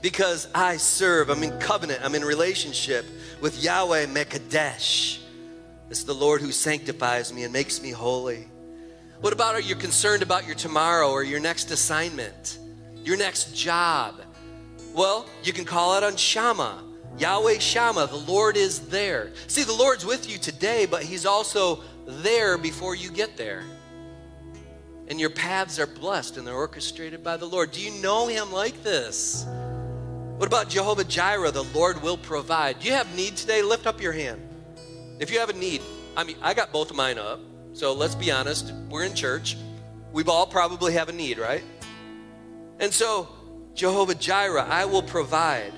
[0.00, 1.30] because I serve.
[1.30, 2.00] I'm in covenant.
[2.02, 3.06] I'm in relationship
[3.40, 5.20] with Yahweh Mekadesh.
[5.88, 8.48] It's the Lord who sanctifies me and makes me holy.
[9.20, 12.58] What about are you concerned about your tomorrow or your next assignment,
[13.04, 14.20] your next job?
[14.92, 16.82] Well, you can call out on Shama,
[17.18, 18.08] Yahweh Shama.
[18.08, 19.30] the Lord is there.
[19.46, 23.62] See, the Lord's with you today, but He's also there before you get there
[25.12, 27.70] and your paths are blessed and they're orchestrated by the Lord.
[27.70, 29.44] Do you know Him like this?
[30.38, 31.50] What about Jehovah Jireh?
[31.50, 32.78] The Lord will provide.
[32.78, 33.60] Do you have need today?
[33.60, 34.40] Lift up your hand.
[35.20, 35.82] If you have a need,
[36.16, 37.40] I mean, I got both of mine up.
[37.74, 38.72] So let's be honest.
[38.88, 39.58] We're in church.
[40.14, 41.62] We've all probably have a need, right?
[42.80, 43.28] And so,
[43.74, 45.74] Jehovah Jireh, I will provide.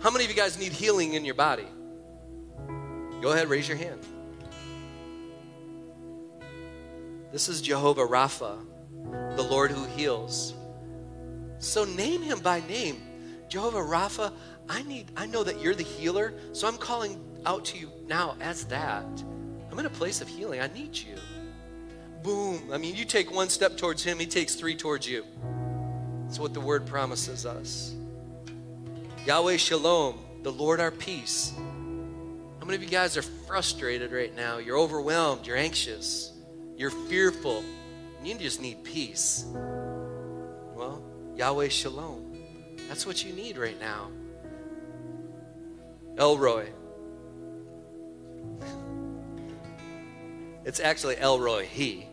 [0.00, 1.66] How many of you guys need healing in your body?
[3.20, 4.00] Go ahead, raise your hand.
[7.34, 8.64] This is Jehovah Rapha,
[9.34, 10.54] the Lord who heals.
[11.58, 13.02] So name him by name.
[13.48, 14.32] Jehovah Rapha,
[14.68, 18.36] I need I know that you're the healer, so I'm calling out to you now
[18.40, 19.04] as that.
[19.68, 20.60] I'm in a place of healing.
[20.60, 21.16] I need you.
[22.22, 22.70] Boom.
[22.72, 25.24] I mean, you take one step towards him, he takes three towards you.
[26.26, 27.96] That's what the word promises us.
[29.26, 31.52] Yahweh Shalom, the Lord our peace.
[32.60, 34.58] How many of you guys are frustrated right now?
[34.58, 36.30] You're overwhelmed, you're anxious
[36.76, 37.64] you're fearful,
[38.22, 39.44] you just need peace.
[40.74, 41.02] Well,
[41.36, 42.36] Yahweh Shalom.
[42.88, 44.10] That's what you need right now.
[46.18, 46.66] Elroy.
[50.64, 52.06] It's actually El Roi, He.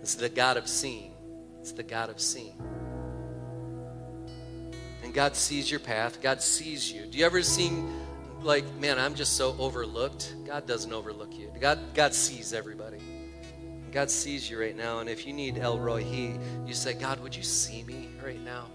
[0.00, 1.12] It's the God of seeing.
[1.60, 2.54] It's the God of seeing.
[5.02, 6.22] And God sees your path.
[6.22, 7.06] God sees you.
[7.06, 7.90] Do you ever seem
[8.42, 10.34] like, man, I'm just so overlooked?
[10.46, 11.52] God doesn't overlook you.
[11.60, 12.98] God, God sees everybody.
[13.96, 14.98] God sees you right now.
[14.98, 16.34] And if you need El Roi, He,
[16.66, 18.66] you say, God, would you see me right now?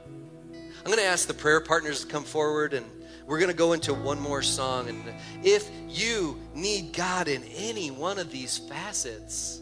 [0.52, 2.84] I'm going to ask the prayer partners to come forward and
[3.28, 4.90] we're going to go into one more song.
[4.90, 5.00] And
[5.44, 9.62] if you need God in any one of these facets,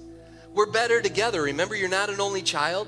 [0.53, 1.41] we're better together.
[1.41, 2.88] Remember, you're not an only child.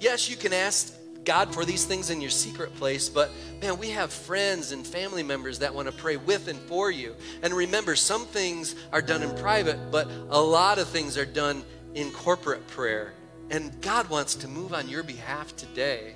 [0.00, 0.92] Yes, you can ask
[1.26, 5.22] God for these things in your secret place, but man, we have friends and family
[5.22, 7.14] members that want to pray with and for you.
[7.42, 11.64] And remember, some things are done in private, but a lot of things are done
[11.94, 13.12] in corporate prayer.
[13.50, 16.14] And God wants to move on your behalf today.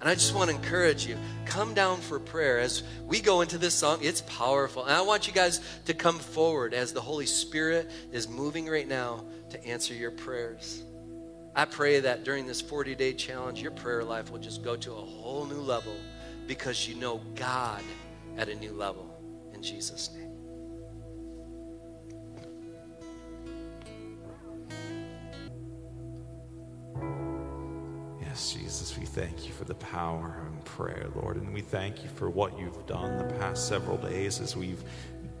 [0.00, 1.16] And I just want to encourage you
[1.46, 4.00] come down for prayer as we go into this song.
[4.02, 4.84] It's powerful.
[4.84, 8.86] And I want you guys to come forward as the Holy Spirit is moving right
[8.86, 10.82] now to answer your prayers.
[11.58, 14.92] I pray that during this 40 day challenge, your prayer life will just go to
[14.92, 15.96] a whole new level
[16.46, 17.82] because you know God
[18.36, 19.10] at a new level.
[19.54, 20.26] In Jesus' name.
[28.20, 31.38] Yes, Jesus, we thank you for the power in prayer, Lord.
[31.38, 34.84] And we thank you for what you've done the past several days as we've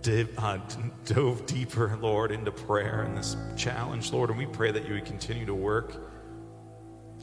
[0.08, 0.58] uh,
[1.04, 4.30] dove deeper, Lord, into prayer and this challenge, Lord.
[4.30, 5.94] And we pray that you would continue to work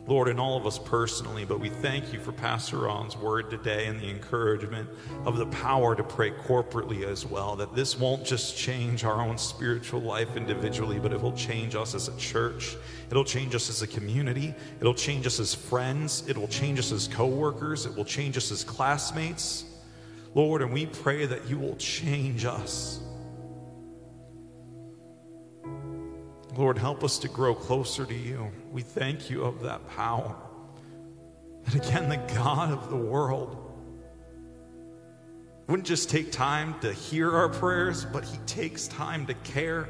[0.06, 3.86] Lord, in all of us personally, but we thank you for Pastor Ron's word today
[3.86, 4.90] and the encouragement
[5.26, 7.56] of the power to pray corporately as well.
[7.56, 11.96] That this won't just change our own spiritual life individually, but it will change us
[11.96, 12.76] as a church.
[13.10, 14.54] It'll change us as a community.
[14.82, 16.28] It'll change us as friends.
[16.28, 17.86] It will change us as co workers.
[17.86, 19.64] It will change us as classmates.
[20.36, 23.00] Lord, and we pray that you will change us.
[26.56, 28.52] Lord, help us to grow closer to you.
[28.72, 30.36] We thank you of that power.
[31.66, 33.60] And again, the God of the world
[35.68, 39.88] wouldn't just take time to hear our prayers, but He takes time to care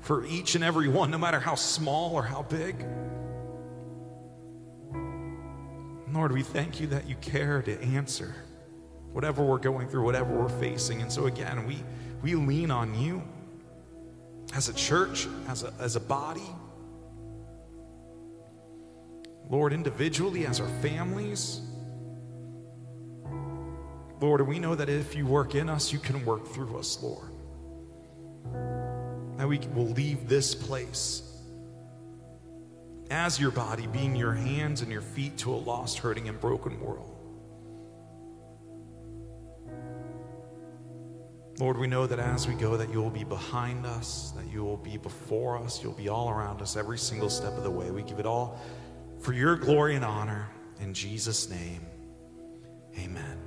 [0.00, 2.76] for each and every one, no matter how small or how big.
[6.12, 8.34] Lord, we thank you that you care to answer
[9.16, 11.00] whatever we're going through, whatever we're facing.
[11.00, 11.82] And so, again, we,
[12.20, 13.22] we lean on you
[14.52, 16.44] as a church, as a, as a body.
[19.48, 21.62] Lord, individually, as our families.
[24.20, 27.30] Lord, we know that if you work in us, you can work through us, Lord.
[29.38, 31.22] That we will leave this place
[33.10, 36.78] as your body, being your hands and your feet to a lost, hurting, and broken
[36.80, 37.15] world.
[41.58, 44.62] Lord, we know that as we go, that you will be behind us, that you
[44.62, 47.90] will be before us, you'll be all around us every single step of the way.
[47.90, 48.60] We give it all
[49.20, 50.50] for your glory and honor.
[50.80, 51.80] In Jesus' name,
[52.98, 53.38] amen.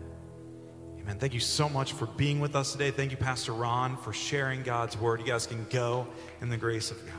[0.99, 1.19] Amen.
[1.19, 2.89] Thank you so much for being with us today.
[2.89, 5.19] Thank you, Pastor Ron, for sharing God's word.
[5.19, 6.07] You guys can go
[6.41, 7.18] in the grace of God.